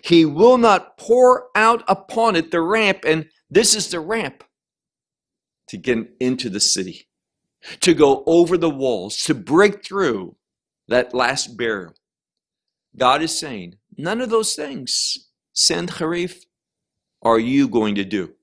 He 0.04 0.26
will 0.26 0.58
not 0.58 0.98
pour 0.98 1.48
out 1.56 1.84
upon 1.88 2.36
it 2.36 2.52
the 2.52 2.62
ramp, 2.62 3.00
and 3.06 3.28
this 3.50 3.76
is 3.76 3.90
the 3.90 4.00
ramp 4.00 4.44
to 5.70 5.78
get 5.78 5.98
into 6.20 6.50
the 6.50 6.60
city, 6.60 7.08
to 7.80 7.94
go 7.94 8.24
over 8.28 8.58
the 8.58 8.70
walls, 8.70 9.18
to 9.24 9.34
break 9.34 9.84
through 9.84 10.36
that 10.88 11.14
last 11.14 11.58
barrier. 11.58 11.94
God 12.96 13.22
is 13.22 13.40
saying, 13.40 13.76
none 13.98 14.22
of 14.22 14.30
those 14.30 14.54
things, 14.54 15.30
Sennacherib, 15.54 16.32
are 17.22 17.40
you 17.40 17.68
going 17.68 17.96
to 17.96 18.04
do. 18.04 18.34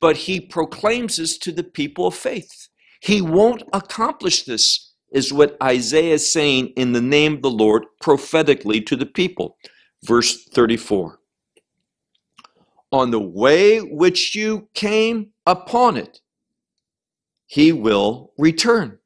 But 0.00 0.16
he 0.16 0.40
proclaims 0.40 1.16
this 1.16 1.38
to 1.38 1.52
the 1.52 1.64
people 1.64 2.06
of 2.06 2.14
faith. 2.14 2.68
He 3.00 3.20
won't 3.20 3.62
accomplish 3.72 4.44
this, 4.44 4.92
is 5.12 5.32
what 5.32 5.56
Isaiah 5.62 6.14
is 6.14 6.32
saying 6.32 6.68
in 6.76 6.92
the 6.92 7.00
name 7.00 7.34
of 7.34 7.42
the 7.42 7.50
Lord 7.50 7.84
prophetically 8.00 8.80
to 8.82 8.96
the 8.96 9.06
people. 9.06 9.56
Verse 10.04 10.44
34 10.54 11.18
On 12.92 13.10
the 13.10 13.20
way 13.20 13.78
which 13.80 14.34
you 14.34 14.68
came 14.74 15.30
upon 15.46 15.96
it, 15.96 16.20
he 17.46 17.72
will 17.72 18.32
return. 18.38 18.98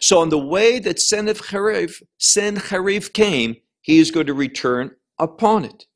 So, 0.00 0.20
on 0.20 0.30
the 0.30 0.38
way 0.38 0.80
that 0.80 0.98
Sennacherib, 1.00 1.90
Sennacherib 2.18 3.12
came, 3.12 3.56
he 3.80 3.98
is 3.98 4.10
going 4.10 4.26
to 4.26 4.34
return 4.34 4.90
upon 5.18 5.64
it. 5.64 5.86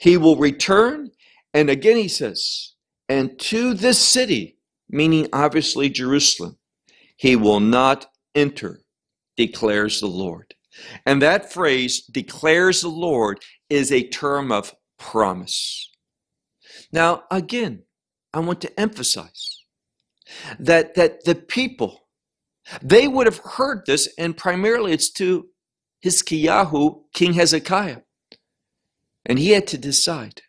He 0.00 0.16
will 0.16 0.36
return, 0.36 1.10
and 1.52 1.68
again 1.68 1.98
he 1.98 2.08
says, 2.08 2.72
and 3.08 3.38
to 3.38 3.74
this 3.74 3.98
city, 3.98 4.58
meaning 4.88 5.28
obviously 5.32 5.88
Jerusalem, 5.88 6.58
he 7.16 7.36
will 7.36 7.60
not 7.60 8.06
enter, 8.34 8.80
declares 9.36 10.00
the 10.00 10.06
Lord. 10.06 10.54
And 11.06 11.22
that 11.22 11.52
phrase, 11.52 12.02
declares 12.02 12.82
the 12.82 12.88
Lord, 12.88 13.40
is 13.70 13.90
a 13.90 14.08
term 14.08 14.52
of 14.52 14.74
promise. 14.98 15.90
Now, 16.92 17.24
again, 17.30 17.84
I 18.34 18.40
want 18.40 18.60
to 18.62 18.80
emphasize 18.80 19.62
that, 20.58 20.94
that 20.94 21.24
the 21.24 21.34
people, 21.34 22.08
they 22.82 23.08
would 23.08 23.26
have 23.26 23.38
heard 23.38 23.86
this, 23.86 24.08
and 24.18 24.36
primarily 24.36 24.92
it's 24.92 25.10
to 25.12 25.48
Hiskiyahu, 26.04 27.04
King 27.14 27.34
Hezekiah. 27.34 28.02
And 29.24 29.38
he 29.38 29.50
had 29.50 29.66
to 29.68 29.78
decide 29.78 30.42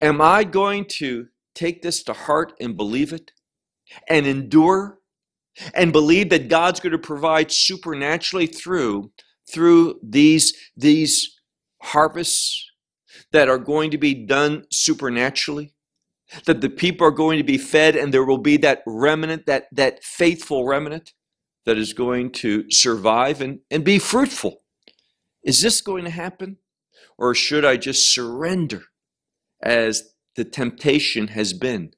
Am 0.00 0.20
I 0.20 0.44
going 0.44 0.84
to 0.84 1.26
take 1.56 1.82
this 1.82 2.02
to 2.04 2.12
heart 2.12 2.52
and 2.60 2.76
believe 2.76 3.12
it 3.12 3.32
and 4.08 4.26
endure 4.26 5.00
and 5.74 5.92
believe 5.92 6.28
that 6.30 6.48
God's 6.48 6.80
going 6.80 6.92
to 6.92 6.98
provide 6.98 7.50
supernaturally 7.50 8.46
through 8.46 9.12
through 9.50 9.98
these 10.02 10.54
these 10.76 11.40
harvests 11.82 12.70
that 13.32 13.48
are 13.48 13.58
going 13.58 13.90
to 13.90 13.98
be 13.98 14.14
done 14.14 14.64
supernaturally 14.70 15.72
that 16.44 16.60
the 16.60 16.70
people 16.70 17.06
are 17.06 17.12
going 17.12 17.38
to 17.38 17.44
be 17.44 17.58
fed 17.58 17.96
and 17.96 18.12
there 18.12 18.24
will 18.24 18.38
be 18.38 18.56
that 18.58 18.82
remnant 18.86 19.46
that 19.46 19.66
that 19.72 20.04
faithful 20.04 20.66
remnant 20.66 21.12
that 21.64 21.78
is 21.78 21.92
going 21.92 22.30
to 22.30 22.64
survive 22.70 23.40
and, 23.40 23.58
and 23.72 23.84
be 23.84 23.98
fruitful. 23.98 24.62
Is 25.42 25.62
this 25.62 25.80
going 25.80 26.04
to 26.04 26.10
happen 26.10 26.58
or 27.18 27.34
should 27.34 27.64
i 27.64 27.76
just 27.76 28.12
surrender 28.12 28.82
as 29.62 30.14
the 30.36 30.44
temptation 30.44 31.28
has 31.28 31.52
been 31.52 31.92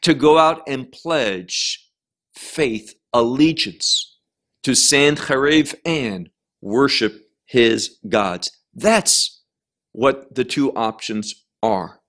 to 0.00 0.14
go 0.14 0.38
out 0.38 0.62
and 0.66 0.90
pledge 0.90 1.88
faith, 2.34 2.94
allegiance 3.12 4.18
to 4.62 4.74
Sennacherib 4.74 5.68
and 5.84 6.30
worship 6.60 7.28
his 7.46 7.98
gods. 8.08 8.50
That's 8.74 9.42
what 9.92 10.34
the 10.34 10.44
two 10.44 10.72
options 10.74 11.44
are. 11.62 12.00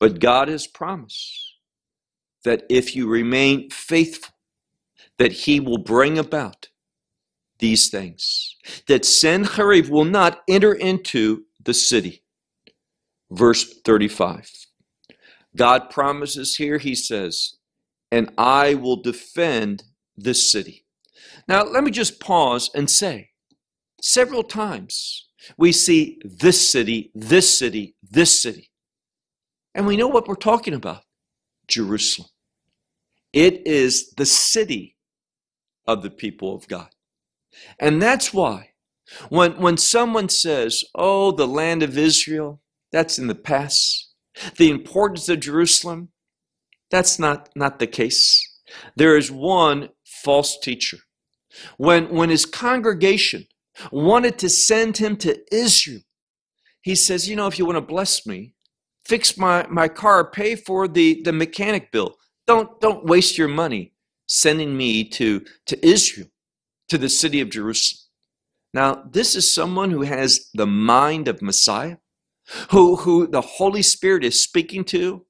But 0.00 0.20
God 0.20 0.48
has 0.48 0.66
promised 0.66 1.54
that 2.44 2.64
if 2.68 2.96
you 2.96 3.08
remain 3.08 3.70
faithful, 3.70 4.34
that 5.18 5.32
he 5.32 5.60
will 5.60 5.78
bring 5.78 6.18
about 6.18 6.68
these 7.58 7.88
things, 7.88 8.56
that 8.86 9.04
Sennacherib 9.04 9.88
will 9.88 10.04
not 10.04 10.42
enter 10.48 10.72
into 10.72 11.44
the 11.64 11.72
city. 11.74 12.22
Verse 13.30 13.80
35. 13.84 14.65
God 15.56 15.90
promises 15.90 16.56
here, 16.56 16.78
he 16.78 16.94
says, 16.94 17.56
and 18.12 18.30
I 18.38 18.74
will 18.74 18.96
defend 18.96 19.84
this 20.16 20.50
city. 20.50 20.84
Now, 21.48 21.64
let 21.64 21.84
me 21.84 21.90
just 21.90 22.20
pause 22.20 22.70
and 22.74 22.88
say 22.90 23.30
several 24.00 24.42
times 24.42 25.28
we 25.56 25.72
see 25.72 26.20
this 26.24 26.68
city, 26.68 27.10
this 27.14 27.58
city, 27.58 27.96
this 28.02 28.40
city. 28.40 28.70
And 29.74 29.86
we 29.86 29.96
know 29.96 30.08
what 30.08 30.28
we're 30.28 30.34
talking 30.34 30.74
about 30.74 31.02
Jerusalem. 31.68 32.28
It 33.32 33.66
is 33.66 34.12
the 34.16 34.26
city 34.26 34.96
of 35.86 36.02
the 36.02 36.10
people 36.10 36.54
of 36.54 36.66
God. 36.68 36.88
And 37.78 38.00
that's 38.00 38.32
why 38.32 38.70
when, 39.28 39.60
when 39.60 39.76
someone 39.76 40.28
says, 40.28 40.84
oh, 40.94 41.30
the 41.30 41.46
land 41.46 41.82
of 41.82 41.96
Israel, 41.96 42.60
that's 42.92 43.18
in 43.18 43.26
the 43.26 43.34
past, 43.34 44.05
the 44.56 44.70
importance 44.70 45.28
of 45.28 45.40
Jerusalem, 45.40 46.10
that's 46.90 47.18
not, 47.18 47.48
not 47.56 47.78
the 47.78 47.86
case. 47.86 48.42
There 48.96 49.16
is 49.16 49.30
one 49.30 49.90
false 50.04 50.58
teacher. 50.58 50.98
When, 51.78 52.14
when 52.14 52.30
his 52.30 52.46
congregation 52.46 53.46
wanted 53.90 54.38
to 54.38 54.48
send 54.48 54.98
him 54.98 55.16
to 55.18 55.38
Israel, 55.52 56.00
he 56.82 56.94
says, 56.94 57.28
You 57.28 57.36
know, 57.36 57.46
if 57.46 57.58
you 57.58 57.66
want 57.66 57.76
to 57.76 57.82
bless 57.82 58.26
me, 58.26 58.54
fix 59.04 59.36
my, 59.36 59.66
my 59.68 59.88
car, 59.88 60.30
pay 60.30 60.54
for 60.54 60.86
the, 60.86 61.22
the 61.24 61.32
mechanic 61.32 61.90
bill. 61.90 62.16
Don't, 62.46 62.80
don't 62.80 63.04
waste 63.04 63.38
your 63.38 63.48
money 63.48 63.92
sending 64.26 64.76
me 64.76 65.04
to, 65.04 65.44
to 65.66 65.86
Israel, 65.86 66.28
to 66.88 66.98
the 66.98 67.08
city 67.08 67.40
of 67.40 67.50
Jerusalem. 67.50 68.00
Now, 68.74 69.04
this 69.10 69.34
is 69.34 69.52
someone 69.52 69.90
who 69.90 70.02
has 70.02 70.50
the 70.52 70.66
mind 70.66 71.28
of 71.28 71.40
Messiah, 71.40 71.96
who, 72.70 72.96
who 72.96 73.26
the 73.26 73.40
Holy 73.40 73.82
Spirit 73.82 74.24
is 74.24 74.42
speaking 74.42 74.84
to? 74.84 75.24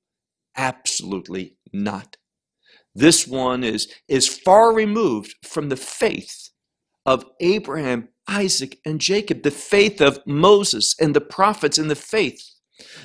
Absolutely 0.57 1.57
not. 1.73 2.17
This 2.95 3.27
one 3.27 3.63
is, 3.63 3.89
is 4.09 4.27
far 4.27 4.73
removed 4.73 5.35
from 5.43 5.69
the 5.69 5.77
faith 5.77 6.51
of 7.05 7.25
Abraham, 7.41 8.09
Isaac, 8.27 8.79
and 8.85 9.01
Jacob, 9.01 9.43
the 9.43 9.51
faith 9.51 10.01
of 10.01 10.19
Moses 10.27 10.95
and 10.99 11.15
the 11.15 11.21
prophets, 11.21 11.79
and 11.79 11.91
the 11.91 11.95
faith 11.95 12.43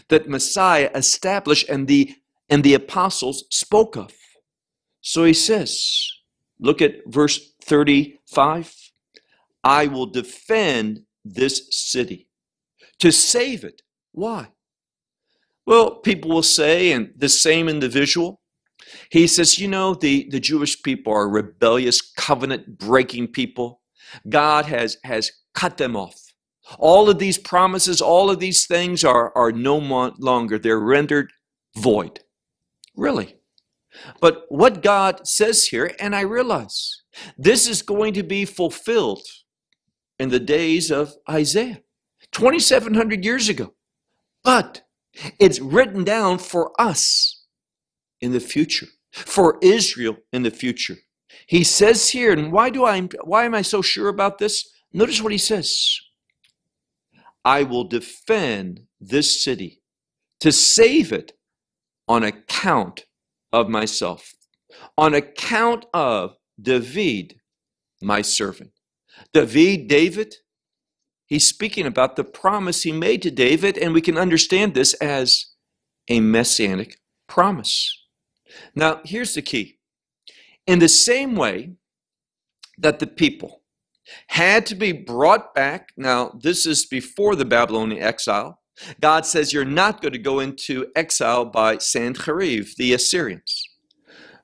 that 0.09 0.29
Messiah 0.29 0.89
established 0.95 1.69
and 1.69 1.87
the, 1.87 2.15
and 2.49 2.63
the 2.63 2.73
apostles 2.73 3.43
spoke 3.49 3.95
of. 3.95 4.13
So 5.01 5.23
he 5.23 5.33
says, 5.33 6.09
look 6.59 6.81
at 6.81 7.01
verse 7.07 7.53
35 7.63 8.73
I 9.63 9.87
will 9.87 10.07
defend 10.07 11.01
this 11.23 11.67
city 11.69 12.27
to 12.99 13.11
save 13.11 13.63
it. 13.63 13.81
Why? 14.11 14.49
Well, 15.65 15.95
people 15.95 16.31
will 16.31 16.43
say, 16.43 16.91
and 16.91 17.13
the 17.15 17.29
same 17.29 17.69
individual 17.69 18.41
he 19.09 19.27
says, 19.27 19.59
you 19.59 19.67
know, 19.67 19.93
the, 19.93 20.27
the 20.29 20.39
Jewish 20.39 20.81
people 20.81 21.13
are 21.13 21.29
rebellious, 21.29 22.01
covenant 22.01 22.77
breaking 22.77 23.27
people. 23.29 23.81
God 24.27 24.65
has, 24.65 24.97
has 25.03 25.31
cut 25.53 25.77
them 25.77 25.95
off. 25.95 26.19
All 26.77 27.09
of 27.09 27.19
these 27.19 27.37
promises, 27.37 28.01
all 28.01 28.29
of 28.29 28.39
these 28.39 28.65
things 28.65 29.03
are, 29.03 29.35
are 29.35 29.51
no 29.51 29.77
longer, 29.77 30.57
they're 30.57 30.79
rendered 30.79 31.31
void. 31.75 32.19
Really. 32.95 33.37
But 34.21 34.45
what 34.49 34.81
God 34.81 35.27
says 35.27 35.65
here, 35.65 35.93
and 35.99 36.15
I 36.15 36.21
realize 36.21 37.03
this 37.37 37.67
is 37.67 37.81
going 37.81 38.13
to 38.13 38.23
be 38.23 38.45
fulfilled 38.45 39.23
in 40.17 40.29
the 40.29 40.39
days 40.39 40.91
of 40.91 41.13
Isaiah, 41.29 41.81
2,700 42.31 43.25
years 43.25 43.49
ago. 43.49 43.73
But 44.43 44.83
it's 45.39 45.59
written 45.59 46.03
down 46.03 46.39
for 46.39 46.71
us 46.79 47.45
in 48.19 48.31
the 48.31 48.39
future, 48.39 48.87
for 49.11 49.57
Israel 49.61 50.17
in 50.31 50.43
the 50.43 50.51
future. 50.51 50.97
He 51.47 51.63
says 51.63 52.09
here, 52.09 52.31
and 52.31 52.51
why 52.51 52.69
do 52.69 52.85
I 52.85 53.01
why 53.23 53.45
am 53.45 53.55
I 53.55 53.61
so 53.61 53.81
sure 53.81 54.09
about 54.09 54.37
this? 54.37 54.69
Notice 54.93 55.21
what 55.21 55.31
he 55.31 55.37
says. 55.37 55.99
I 57.43 57.63
will 57.63 57.85
defend 57.85 58.81
this 58.99 59.43
city 59.43 59.81
to 60.41 60.51
save 60.51 61.11
it 61.11 61.33
on 62.07 62.23
account 62.23 63.05
of 63.51 63.69
myself, 63.69 64.33
on 64.97 65.13
account 65.13 65.85
of 65.93 66.35
David, 66.61 67.39
my 68.01 68.21
servant. 68.21 68.71
David, 69.33 69.87
David, 69.87 70.35
he's 71.31 71.47
speaking 71.47 71.85
about 71.85 72.17
the 72.17 72.25
promise 72.25 72.83
he 72.83 72.91
made 72.91 73.21
to 73.21 73.31
David, 73.31 73.77
and 73.77 73.93
we 73.93 74.01
can 74.01 74.17
understand 74.17 74.73
this 74.73 74.93
as 74.95 75.45
a 76.09 76.19
messianic 76.19 76.97
promise. 77.29 77.97
Now, 78.75 78.99
here's 79.05 79.33
the 79.33 79.41
key. 79.41 79.79
In 80.67 80.79
the 80.79 80.89
same 80.89 81.37
way 81.37 81.71
that 82.77 82.99
the 82.99 83.07
people 83.07 83.61
had 84.27 84.65
to 84.65 84.75
be 84.75 84.91
brought 84.91 85.55
back, 85.55 85.93
now, 85.95 86.37
this 86.43 86.65
is 86.65 86.85
before 86.85 87.37
the 87.37 87.45
Babylonian 87.45 88.03
exile. 88.03 88.59
God 88.99 89.25
says 89.25 89.53
you're 89.53 89.63
not 89.63 90.01
going 90.01 90.11
to 90.11 90.19
go 90.19 90.41
into 90.41 90.87
exile 90.97 91.45
by 91.45 91.77
Sanherib, 91.77 92.75
the 92.75 92.91
Assyrians. 92.91 93.63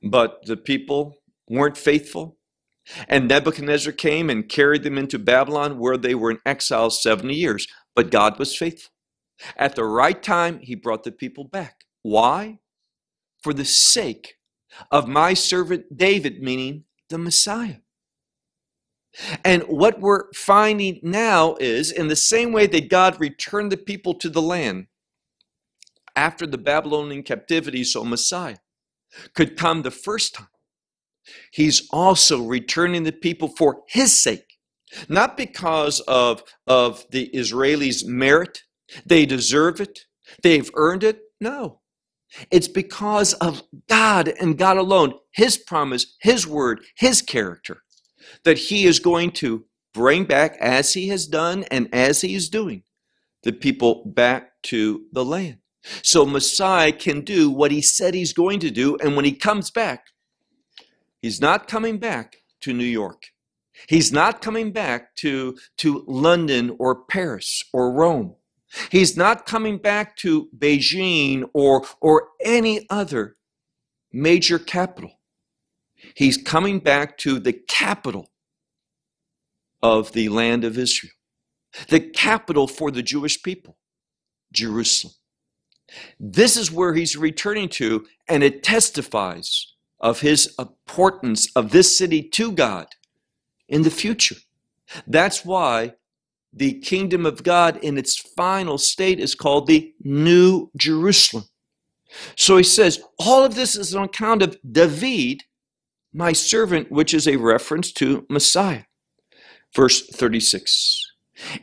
But 0.02 0.45
the 0.45 0.56
people 0.56 1.17
weren't 1.50 1.78
faithful. 1.78 2.38
And 3.10 3.28
Nebuchadnezzar 3.28 3.93
came 3.93 4.30
and 4.30 4.50
carried 4.50 4.84
them 4.84 4.97
into 4.97 5.19
Babylon, 5.19 5.80
where 5.80 5.97
they 5.97 6.15
were 6.15 6.32
in 6.32 6.39
exile 6.45 6.89
70 6.89 7.34
years. 7.36 7.67
But 7.95 8.12
God 8.12 8.39
was 8.39 8.56
faithful. 8.56 8.91
At 9.58 9.76
the 9.76 9.86
right 9.86 10.21
time, 10.21 10.60
he 10.60 10.76
brought 10.76 11.04
the 11.04 11.12
people 11.12 11.45
back. 11.45 11.86
Why? 12.04 12.60
for 13.41 13.54
the 13.54 13.65
sake 13.65 14.36
of 14.91 15.08
my 15.08 15.34
servant 15.34 15.97
David, 15.97 16.41
meaning 16.41 16.86
the 17.10 17.17
Messiah. 17.17 17.78
And 19.43 19.63
what 19.63 20.00
we're 20.00 20.32
finding 20.34 21.00
now 21.02 21.56
is 21.60 21.91
in 21.91 22.08
the 22.08 22.15
same 22.15 22.52
way 22.52 22.67
that 22.67 22.89
God 22.89 23.19
returned 23.19 23.71
the 23.71 23.78
people 23.78 24.13
to 24.15 24.30
the 24.30 24.41
land 24.41 24.88
after 26.15 26.45
the 26.45 26.58
Babylonian 26.58 27.23
captivity, 27.23 27.84
so 27.84 28.04
Messiah 28.04 28.58
could 29.34 29.58
come 29.58 29.82
the 29.82 29.91
first 29.91 30.36
time. 30.36 30.47
He's 31.51 31.87
also 31.91 32.43
returning 32.43 33.03
the 33.03 33.11
people 33.11 33.49
for 33.49 33.83
his 33.87 34.21
sake, 34.21 34.57
not 35.09 35.37
because 35.37 35.99
of, 36.01 36.43
of 36.67 37.05
the 37.11 37.29
Israelis' 37.33 38.05
merit. 38.05 38.63
They 39.05 39.25
deserve 39.25 39.81
it, 39.81 39.99
they've 40.43 40.69
earned 40.75 41.03
it. 41.03 41.21
No. 41.39 41.81
It's 42.51 42.67
because 42.67 43.33
of 43.35 43.63
God 43.89 44.33
and 44.39 44.57
God 44.57 44.77
alone, 44.77 45.13
His 45.31 45.57
promise, 45.57 46.15
His 46.21 46.45
word, 46.45 46.81
His 46.97 47.21
character, 47.21 47.83
that 48.43 48.57
He 48.57 48.85
is 48.85 48.99
going 48.99 49.31
to 49.33 49.65
bring 49.93 50.25
back, 50.25 50.57
as 50.59 50.93
He 50.93 51.07
has 51.09 51.25
done 51.27 51.63
and 51.71 51.93
as 51.93 52.21
He 52.21 52.35
is 52.35 52.49
doing, 52.49 52.83
the 53.43 53.53
people 53.53 54.03
back 54.05 54.51
to 54.63 55.05
the 55.13 55.25
land. 55.25 55.57
So 56.03 56.25
Messiah 56.25 56.91
can 56.91 57.21
do 57.21 57.49
what 57.49 57.71
He 57.71 57.81
said 57.81 58.13
He's 58.13 58.33
going 58.33 58.59
to 58.59 58.71
do, 58.71 58.97
and 58.97 59.15
when 59.15 59.25
He 59.25 59.33
comes 59.33 59.71
back, 59.71 60.05
He's 61.21 61.41
not 61.41 61.67
coming 61.67 61.97
back 61.97 62.38
to 62.62 62.73
New 62.73 62.84
York. 62.84 63.23
He's 63.88 64.12
not 64.12 64.41
coming 64.41 64.71
back 64.71 65.15
to, 65.17 65.58
to 65.77 66.03
London 66.08 66.75
or 66.80 67.03
Paris 67.06 67.63
or 67.73 67.91
Rome. 67.91 68.36
He's 68.91 69.15
not 69.15 69.45
coming 69.45 69.77
back 69.77 70.17
to 70.17 70.49
Beijing 70.58 71.49
or, 71.53 71.86
or 72.01 72.30
any 72.43 72.86
other 72.89 73.36
major 74.12 74.60
capital. 74.60 75.12
He's 76.15 76.38
coming 76.38 76.80
back 76.80 77.18
to 77.20 77.39
the 77.39 77.53
capital 77.53 78.30
of 79.82 80.11
the 80.13 80.30
land 80.30 80.63
of 80.63 80.78
Israel, 80.78 81.13
the 81.89 81.99
capital 81.99 82.68
for 82.68 82.91
the 82.91 83.03
Jewish 83.03 83.41
people, 83.41 83.78
Jerusalem. 84.51 85.13
This 86.20 86.57
is 86.57 86.72
where 86.72 86.93
he's 86.93 87.15
returning 87.15 87.70
to, 87.70 88.05
and 88.28 88.43
it 88.43 88.63
testifies 88.63 89.74
of 90.00 90.22
his 90.22 90.54
importance 90.60 91.50
of 91.56 91.72
this 91.72 91.98
city 91.98 92.22
to 92.22 92.52
God 92.52 92.88
in 93.68 93.82
the 93.82 93.91
future. 93.91 94.36
That's 95.06 95.43
why 95.43 95.93
the 96.54 96.80
kingdom 96.80 97.26
of 97.26 97.43
God 97.43 97.78
in 97.78 97.98
its 97.98 98.18
final 98.18 98.78
state 98.78 99.20
is 99.20 99.36
called 99.36 99.68
the 99.68 99.93
New 100.02 100.72
Jerusalem. 100.78 101.45
So 102.36 102.58
he 102.58 102.64
says, 102.64 103.02
all 103.20 103.43
of 103.43 103.56
this 103.56 103.76
is 103.76 103.93
on 103.93 104.06
account 104.06 104.41
of 104.41 104.58
David, 104.70 105.43
my 106.14 106.34
servant, 106.34 106.91
which 106.91 107.14
is 107.14 107.28
a 107.28 107.36
reference 107.36 107.91
to 107.93 108.26
Messiah. 108.30 108.84
Verse 109.76 110.08
36. 110.08 111.04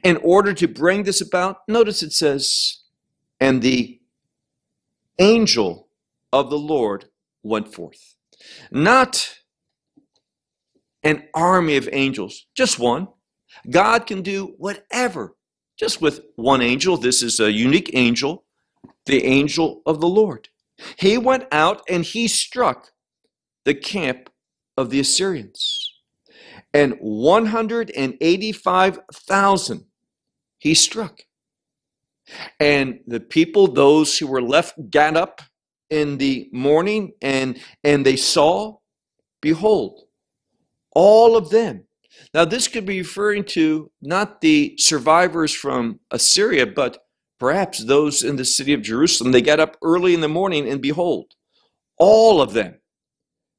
In 0.02 0.18
order 0.18 0.52
to 0.52 0.68
bring 0.68 1.02
this 1.02 1.20
about, 1.20 1.58
notice 1.66 2.02
it 2.02 2.12
says, 2.12 2.82
and 3.40 3.62
the 3.62 4.00
angel 5.18 5.88
of 6.32 6.50
the 6.50 6.58
Lord 6.58 7.06
went 7.42 7.74
forth. 7.74 8.13
Not 8.70 9.38
an 11.02 11.24
army 11.34 11.76
of 11.76 11.88
angels, 11.92 12.46
just 12.54 12.78
one. 12.78 13.08
God 13.70 14.06
can 14.06 14.22
do 14.22 14.54
whatever 14.58 15.34
just 15.78 16.00
with 16.00 16.20
one 16.36 16.62
angel. 16.62 16.96
This 16.96 17.22
is 17.22 17.38
a 17.40 17.52
unique 17.52 17.90
angel, 17.94 18.44
the 19.06 19.24
angel 19.24 19.82
of 19.86 20.00
the 20.00 20.08
Lord. 20.08 20.48
He 20.98 21.16
went 21.18 21.44
out 21.52 21.82
and 21.88 22.04
he 22.04 22.26
struck 22.28 22.90
the 23.64 23.74
camp 23.74 24.30
of 24.76 24.90
the 24.90 25.00
Assyrians. 25.00 25.90
And 26.72 26.94
185,000 27.00 29.84
he 30.58 30.74
struck. 30.74 31.22
And 32.58 33.00
the 33.06 33.20
people, 33.20 33.68
those 33.68 34.18
who 34.18 34.26
were 34.26 34.42
left, 34.42 34.90
got 34.90 35.16
up 35.16 35.42
in 35.90 36.18
the 36.18 36.48
morning 36.52 37.12
and, 37.22 37.60
and 37.82 38.04
they 38.04 38.16
saw, 38.16 38.76
behold, 39.40 40.02
all 40.92 41.36
of 41.36 41.50
them. 41.50 41.84
Now, 42.32 42.44
this 42.44 42.68
could 42.68 42.86
be 42.86 42.98
referring 42.98 43.44
to 43.46 43.90
not 44.00 44.40
the 44.40 44.74
survivors 44.78 45.52
from 45.52 46.00
Assyria, 46.10 46.66
but 46.66 46.98
perhaps 47.38 47.84
those 47.84 48.22
in 48.22 48.36
the 48.36 48.44
city 48.44 48.72
of 48.72 48.82
Jerusalem. 48.82 49.32
They 49.32 49.42
got 49.42 49.60
up 49.60 49.76
early 49.82 50.14
in 50.14 50.20
the 50.20 50.28
morning 50.28 50.68
and 50.68 50.80
behold, 50.80 51.34
all 51.98 52.40
of 52.40 52.52
them, 52.52 52.80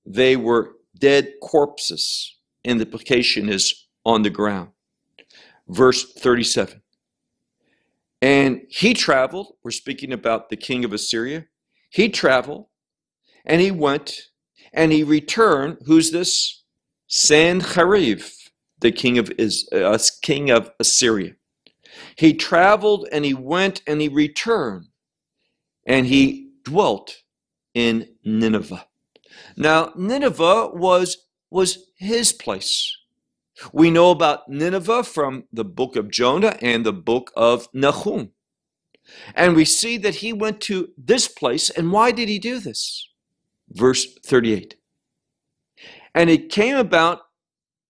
they 0.05 0.35
were 0.35 0.73
dead 0.97 1.33
corpses. 1.41 2.37
And 2.63 2.79
the 2.79 2.85
implication 2.85 3.49
is 3.49 3.87
on 4.05 4.23
the 4.23 4.29
ground. 4.29 4.69
Verse 5.67 6.13
37. 6.13 6.81
And 8.21 8.61
he 8.69 8.93
traveled, 8.93 9.53
we're 9.63 9.71
speaking 9.71 10.11
about 10.11 10.49
the 10.49 10.55
king 10.55 10.83
of 10.83 10.93
Assyria. 10.93 11.45
He 11.95 12.09
traveled 12.09 12.65
and 13.45 13.61
he 13.61 13.71
went 13.71 14.23
and 14.73 14.91
he 14.91 15.01
returned. 15.01 15.77
Who's 15.85 16.11
this? 16.11 16.61
Sanherib, 17.09 18.21
the 18.81 18.91
king 18.91 19.17
of, 19.17 19.31
Is, 19.37 19.69
uh, 19.71 19.97
king 20.21 20.49
of 20.49 20.71
Assyria. 20.77 21.35
He 22.17 22.33
traveled 22.33 23.07
and 23.13 23.23
he 23.23 23.33
went 23.33 23.81
and 23.87 24.01
he 24.01 24.09
returned 24.09 24.87
and 25.87 26.05
he 26.05 26.49
dwelt 26.65 27.15
in 27.73 28.09
Nineveh. 28.25 28.85
Now, 29.55 29.93
Nineveh 29.95 30.71
was, 30.73 31.25
was 31.49 31.91
his 31.95 32.33
place. 32.33 32.93
We 33.71 33.89
know 33.89 34.11
about 34.11 34.49
Nineveh 34.49 35.05
from 35.05 35.45
the 35.53 35.63
book 35.63 35.95
of 35.95 36.11
Jonah 36.11 36.57
and 36.61 36.85
the 36.85 36.91
book 36.91 37.31
of 37.37 37.69
Nahum. 37.73 38.31
And 39.33 39.55
we 39.55 39.65
see 39.65 39.97
that 39.97 40.15
he 40.15 40.33
went 40.33 40.61
to 40.61 40.89
this 40.97 41.27
place. 41.27 41.69
And 41.69 41.91
why 41.91 42.11
did 42.11 42.29
he 42.29 42.39
do 42.39 42.59
this? 42.59 43.09
Verse 43.69 44.05
38. 44.25 44.75
And 46.13 46.29
it 46.29 46.49
came 46.49 46.75
about 46.75 47.21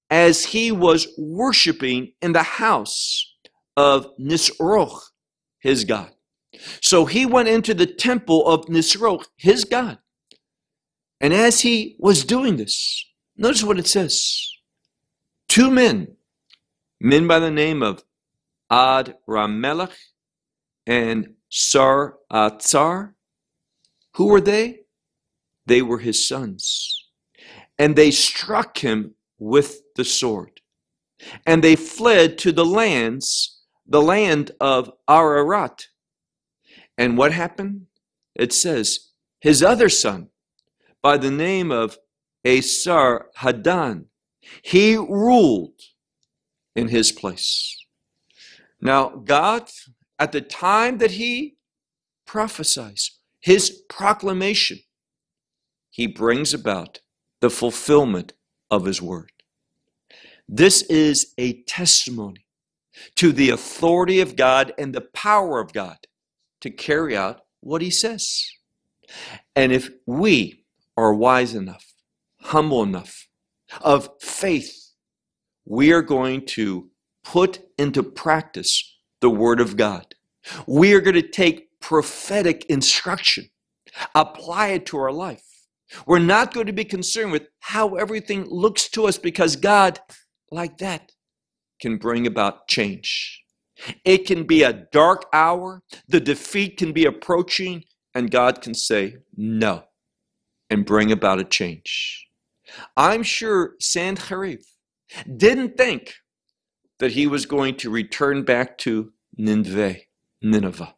as 0.10 0.46
he 0.46 0.72
was 0.72 1.08
worshiping 1.18 2.14
in 2.22 2.34
the 2.34 2.44
house 2.44 3.34
of 3.76 4.08
Nisroch, 4.18 5.00
his 5.60 5.84
God. 5.84 6.12
So 6.82 7.06
he 7.06 7.26
went 7.26 7.50
into 7.50 7.74
the 7.74 7.86
temple 7.86 8.48
of 8.48 8.66
Nisroch, 8.66 9.26
his 9.36 9.66
God. 9.66 9.98
And 11.20 11.34
as 11.34 11.62
he 11.62 11.96
was 12.00 12.24
doing 12.24 12.58
this, 12.58 13.06
notice 13.36 13.64
what 13.64 13.80
it 13.80 13.88
says. 13.88 14.52
Two 15.48 15.72
men, 15.72 16.16
men 17.00 17.28
by 17.28 17.40
the 17.40 17.52
name 17.52 17.82
of 17.82 18.04
Ad 18.70 19.16
Ramelech 19.28 19.96
and 20.86 21.34
Sar 21.50 22.18
uh, 22.30 22.52
Atzar, 22.52 23.14
who 24.16 24.28
were 24.28 24.42
they? 24.42 24.82
They 25.66 25.82
were 25.82 26.00
his 26.00 26.28
sons. 26.28 27.10
And 27.78 27.96
they 27.96 28.12
struck 28.12 28.78
him 28.78 29.16
with 29.38 29.82
the 29.96 30.06
sword. 30.06 30.62
And 31.46 31.64
they 31.64 31.76
fled 31.76 32.38
to 32.40 32.52
the 32.52 32.66
lands, 32.66 33.62
the 33.88 34.02
land 34.02 34.52
of 34.60 34.92
Ararat. 35.10 35.88
And 36.98 37.18
what 37.18 37.32
happened? 37.32 37.88
It 38.36 38.54
says, 38.54 39.12
his 39.40 39.64
other 39.64 39.90
son, 39.90 40.30
by 41.02 41.18
the 41.18 41.32
name 41.32 41.72
of 41.72 41.98
Asar 42.44 43.28
Hadan, 43.38 44.06
he 44.62 44.96
ruled 44.96 45.80
in 46.76 46.90
his 46.90 47.12
place. 47.12 47.76
Now, 48.82 49.10
God, 49.10 49.70
at 50.20 50.32
the 50.32 50.42
time 50.42 50.98
that 51.00 51.12
he 51.12 51.58
prophesies, 52.26 53.20
his 53.40 53.70
proclamation, 53.90 54.80
he 55.90 56.08
brings 56.08 56.54
about 56.54 57.00
the 57.42 57.50
fulfillment 57.50 58.34
of 58.72 58.86
his 58.86 59.02
word. 59.02 59.32
This 60.48 60.82
is 60.84 61.34
a 61.38 61.62
testimony 61.64 62.46
to 63.16 63.32
the 63.32 63.50
authority 63.50 64.22
of 64.22 64.36
God 64.36 64.74
and 64.78 64.94
the 64.94 65.02
power 65.02 65.60
of 65.60 65.74
God 65.74 65.98
to 66.62 66.70
carry 66.70 67.16
out 67.16 67.42
what 67.62 67.82
he 67.82 67.90
says. 67.90 68.46
And 69.56 69.72
if 69.72 69.90
we 70.06 70.64
are 70.98 71.14
wise 71.14 71.54
enough, 71.54 71.94
humble 72.42 72.84
enough, 72.84 73.28
of 73.82 74.10
faith, 74.22 74.92
we 75.66 75.92
are 75.92 76.02
going 76.02 76.46
to 76.46 76.90
put 77.24 77.60
into 77.78 78.04
practice 78.04 78.95
the 79.22 79.30
Word 79.30 79.60
of 79.60 79.78
God. 79.78 80.16
We 80.68 80.94
are 80.94 81.02
going 81.02 81.16
to 81.16 81.28
take 81.28 81.80
prophetic 81.80 82.66
instruction, 82.66 83.50
apply 84.14 84.70
it 84.70 84.86
to 84.88 84.98
our 84.98 85.12
life. 85.12 85.44
We're 86.06 86.20
not 86.20 86.54
going 86.54 86.68
to 86.68 86.74
be 86.74 86.86
concerned 86.86 87.32
with 87.32 87.48
how 87.60 87.96
everything 87.96 88.46
looks 88.50 88.90
to 88.90 89.08
us 89.08 89.18
because 89.18 89.56
God, 89.56 90.00
like 90.52 90.78
that, 90.80 91.12
can 91.80 91.98
bring 91.98 92.26
about 92.26 92.68
change. 92.68 93.44
It 94.04 94.26
can 94.26 94.44
be 94.44 94.64
a 94.64 94.74
dark 94.92 95.26
hour, 95.34 95.84
the 96.08 96.20
defeat 96.20 96.78
can 96.78 96.94
be 96.94 97.06
approaching, 97.06 97.84
and 98.14 98.32
God 98.32 98.62
can 98.62 98.74
say 98.74 99.18
no 99.36 99.84
and 100.70 100.86
bring 100.86 101.12
about 101.12 101.40
a 101.40 101.44
change. 101.44 102.28
I'm 102.98 103.24
sure 103.24 103.76
Sanherib 103.82 104.64
didn't 105.38 105.78
think 105.78 106.16
that 107.00 107.12
he 107.14 107.28
was 107.28 107.46
going 107.46 107.76
to 107.78 107.90
return 107.90 108.44
back 108.44 108.78
to 108.80 109.12
Nineveh, 109.38 109.98
Nineveh. 110.42 110.96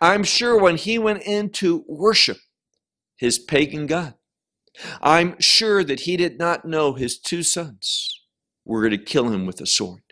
I'm 0.00 0.24
sure 0.24 0.58
when 0.58 0.76
he 0.76 0.98
went 0.98 1.22
in 1.22 1.50
to 1.50 1.84
worship 1.88 2.38
his 3.16 3.38
pagan 3.38 3.86
god, 3.86 4.14
I'm 5.00 5.38
sure 5.40 5.82
that 5.84 6.00
he 6.00 6.16
did 6.16 6.38
not 6.38 6.64
know 6.64 6.94
his 6.94 7.18
two 7.18 7.42
sons 7.42 8.22
were 8.64 8.80
going 8.80 8.98
to 8.98 9.04
kill 9.04 9.28
him 9.28 9.46
with 9.46 9.60
a 9.60 9.66
sword. 9.66 10.02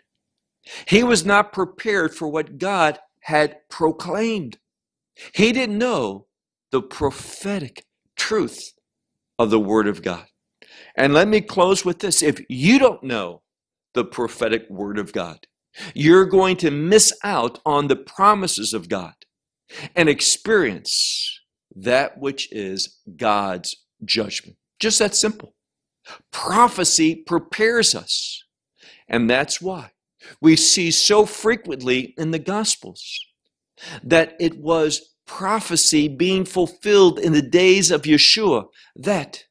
He 0.87 1.03
was 1.03 1.25
not 1.25 1.53
prepared 1.53 2.15
for 2.15 2.27
what 2.27 2.57
God 2.57 2.99
had 3.21 3.57
proclaimed. 3.69 4.57
He 5.33 5.51
didn't 5.51 5.77
know 5.77 6.27
the 6.71 6.81
prophetic 6.81 7.85
truth 8.15 8.73
of 9.37 9.49
the 9.49 9.59
Word 9.59 9.87
of 9.87 10.01
God. 10.01 10.25
And 10.95 11.13
let 11.13 11.27
me 11.27 11.41
close 11.41 11.85
with 11.85 11.99
this. 11.99 12.21
If 12.21 12.41
you 12.49 12.79
don't 12.79 13.03
know 13.03 13.41
the 13.95 14.05
prophetic 14.05 14.69
Word 14.69 14.99
of 14.99 15.11
God, 15.11 15.47
you're 15.93 16.25
going 16.25 16.57
to 16.57 16.71
miss 16.71 17.11
out 17.23 17.59
on 17.65 17.87
the 17.87 17.95
promises 17.95 18.73
of 18.73 18.87
God 18.89 19.13
and 19.95 20.07
experience 20.07 21.41
that 21.75 22.19
which 22.19 22.51
is 22.51 22.99
God's 23.17 23.75
judgment. 24.05 24.57
Just 24.79 24.99
that 24.99 25.15
simple. 25.15 25.55
Prophecy 26.31 27.15
prepares 27.15 27.95
us. 27.95 28.43
And 29.07 29.29
that's 29.29 29.61
why 29.61 29.91
we 30.41 30.55
see 30.55 30.91
so 30.91 31.25
frequently 31.25 32.13
in 32.17 32.31
the 32.31 32.39
Gospels 32.39 33.19
that 34.03 34.35
it 34.39 34.57
was 34.57 35.15
prophecy 35.25 36.07
being 36.07 36.45
fulfilled 36.45 37.19
in 37.19 37.33
the 37.33 37.41
days 37.41 37.91
of 37.91 38.03
Yeshua 38.03 38.65
that 38.95 39.45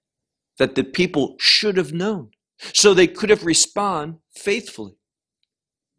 that 0.58 0.76
the 0.76 0.84
people 0.84 1.34
should 1.40 1.76
have 1.76 1.92
known 1.92 2.30
so 2.72 2.94
they 2.94 3.06
could 3.06 3.30
have 3.30 3.44
responded 3.44 4.18
faithfully. 4.34 4.96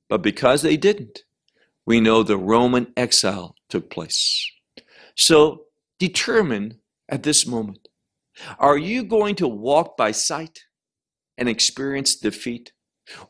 But 0.09 0.21
because 0.21 0.61
they 0.61 0.77
didn't, 0.77 1.19
we 1.85 1.99
know 1.99 2.23
the 2.23 2.37
Roman 2.37 2.93
exile 2.97 3.55
took 3.69 3.89
place. 3.89 4.51
So 5.15 5.65
determine 5.99 6.79
at 7.09 7.23
this 7.23 7.45
moment 7.47 7.87
are 8.59 8.77
you 8.77 9.03
going 9.03 9.35
to 9.35 9.47
walk 9.47 9.95
by 9.95 10.11
sight 10.11 10.59
and 11.37 11.47
experience 11.47 12.15
defeat, 12.15 12.73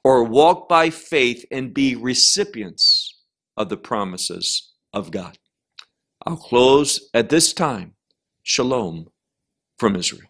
or 0.04 0.24
walk 0.24 0.68
by 0.68 0.90
faith 0.90 1.46
and 1.52 1.74
be 1.74 1.96
recipients 1.96 3.20
of 3.58 3.70
the 3.70 3.78
promises 3.78 4.74
of 4.94 5.12
God? 5.12 5.38
I'll 6.26 6.38
close 6.38 7.10
at 7.14 7.30
this 7.30 7.54
time. 7.54 7.94
Shalom 8.44 9.08
from 9.78 9.96
Israel. 9.96 10.30